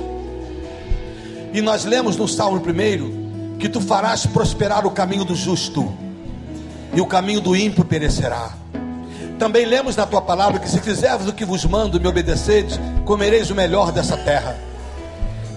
[1.54, 3.12] E nós lemos no Salmo primeiro
[3.58, 5.92] que tu farás prosperar o caminho do justo,
[6.94, 8.52] e o caminho do ímpio perecerá.
[9.38, 12.80] Também lemos na tua palavra que se fizerdes o que vos mando e me obedecedes,
[13.06, 14.58] comereis o melhor dessa terra.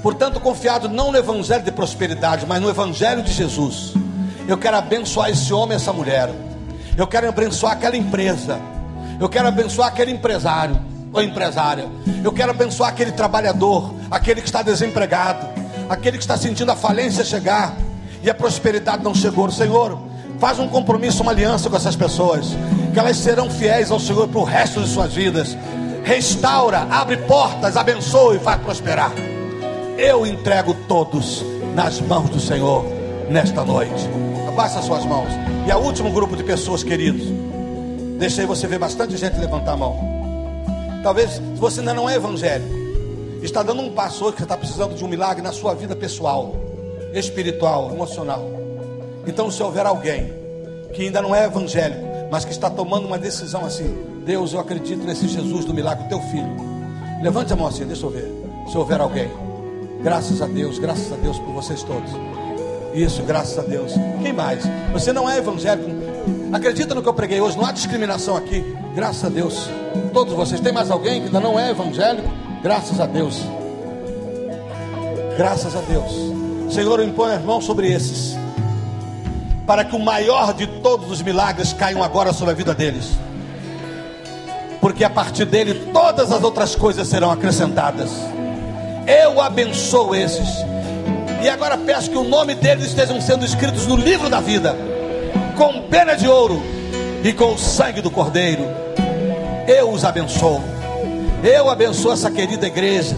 [0.02, 3.94] Portanto, confiado não no evangelho de prosperidade, mas no evangelho de Jesus.
[4.48, 6.30] Eu quero abençoar esse homem, essa mulher.
[6.96, 8.60] Eu quero abençoar aquela empresa.
[9.20, 10.78] Eu quero abençoar aquele empresário
[11.12, 11.88] ou empresária.
[12.24, 15.46] Eu quero abençoar aquele trabalhador, aquele que está desempregado,
[15.88, 17.76] aquele que está sentindo a falência chegar
[18.22, 19.50] e a prosperidade não chegou.
[19.50, 19.98] Senhor,
[20.42, 22.48] faz um compromisso, uma aliança com essas pessoas,
[22.92, 25.56] que elas serão fiéis ao Senhor para o resto de suas vidas.
[26.02, 29.12] Restaura, abre portas, abençoa e faz prosperar.
[29.96, 31.44] Eu entrego todos
[31.76, 32.84] nas mãos do Senhor
[33.30, 34.08] nesta noite.
[34.48, 35.28] Abaixa suas mãos.
[35.64, 37.22] E a último grupo de pessoas, queridos.
[38.18, 39.96] Deixei você ver bastante gente levantar a mão.
[41.04, 42.74] Talvez você ainda não é evangélico,
[43.44, 45.94] está dando um passo hoje que você está precisando de um milagre na sua vida
[45.94, 46.56] pessoal,
[47.14, 48.61] espiritual, emocional.
[49.26, 50.32] Então, se houver alguém
[50.92, 53.94] que ainda não é evangélico, mas que está tomando uma decisão assim,
[54.24, 56.56] Deus, eu acredito nesse Jesus do milagre, teu filho.
[57.22, 58.30] Levante a mão assim, deixa eu ver.
[58.70, 59.30] Se houver alguém.
[60.02, 62.10] Graças a Deus, graças a Deus por vocês todos.
[62.94, 63.92] Isso, graças a Deus.
[64.22, 64.64] Quem mais?
[64.92, 65.90] Você não é evangélico.
[66.52, 68.62] Acredita no que eu preguei hoje, não há discriminação aqui.
[68.94, 69.68] Graças a Deus.
[70.12, 70.60] Todos vocês.
[70.60, 72.28] Tem mais alguém que ainda não é evangélico?
[72.62, 73.40] Graças a Deus.
[75.36, 76.12] Graças a Deus.
[76.70, 78.41] Senhor, imponho as mãos sobre esses.
[79.72, 83.06] Para que o maior de todos os milagres caiam agora sobre a vida deles.
[84.82, 88.10] Porque a partir dele todas as outras coisas serão acrescentadas.
[89.06, 90.46] Eu abençoo esses.
[91.42, 94.76] E agora peço que o nome deles estejam sendo escritos no livro da vida,
[95.56, 96.62] com pena de ouro
[97.24, 98.66] e com o sangue do Cordeiro.
[99.66, 100.62] Eu os abençoo.
[101.42, 103.16] Eu abençoo essa querida igreja.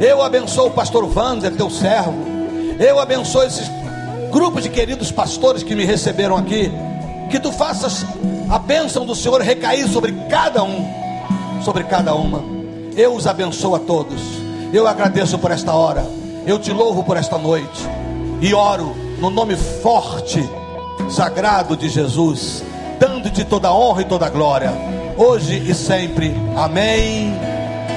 [0.00, 2.14] Eu abençoo o pastor Wander, teu servo.
[2.78, 3.68] Eu abençoo esses
[4.30, 6.70] grupos de queridos pastores que me receberam aqui.
[7.30, 8.04] Que tu faças
[8.48, 10.84] a bênção do Senhor recair sobre cada um,
[11.64, 12.42] sobre cada uma.
[12.96, 14.20] Eu os abençoo a todos.
[14.72, 16.04] Eu agradeço por esta hora.
[16.46, 17.86] Eu te louvo por esta noite.
[18.40, 20.42] E oro no nome forte,
[21.10, 22.64] sagrado de Jesus,
[22.98, 24.72] dando-te toda honra e toda glória,
[25.16, 26.34] hoje e sempre.
[26.56, 27.34] Amém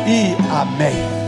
[0.06, 1.23] e amém.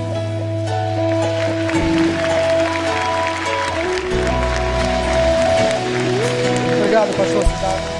[7.05, 7.94] Obrigado, pastor Cidade.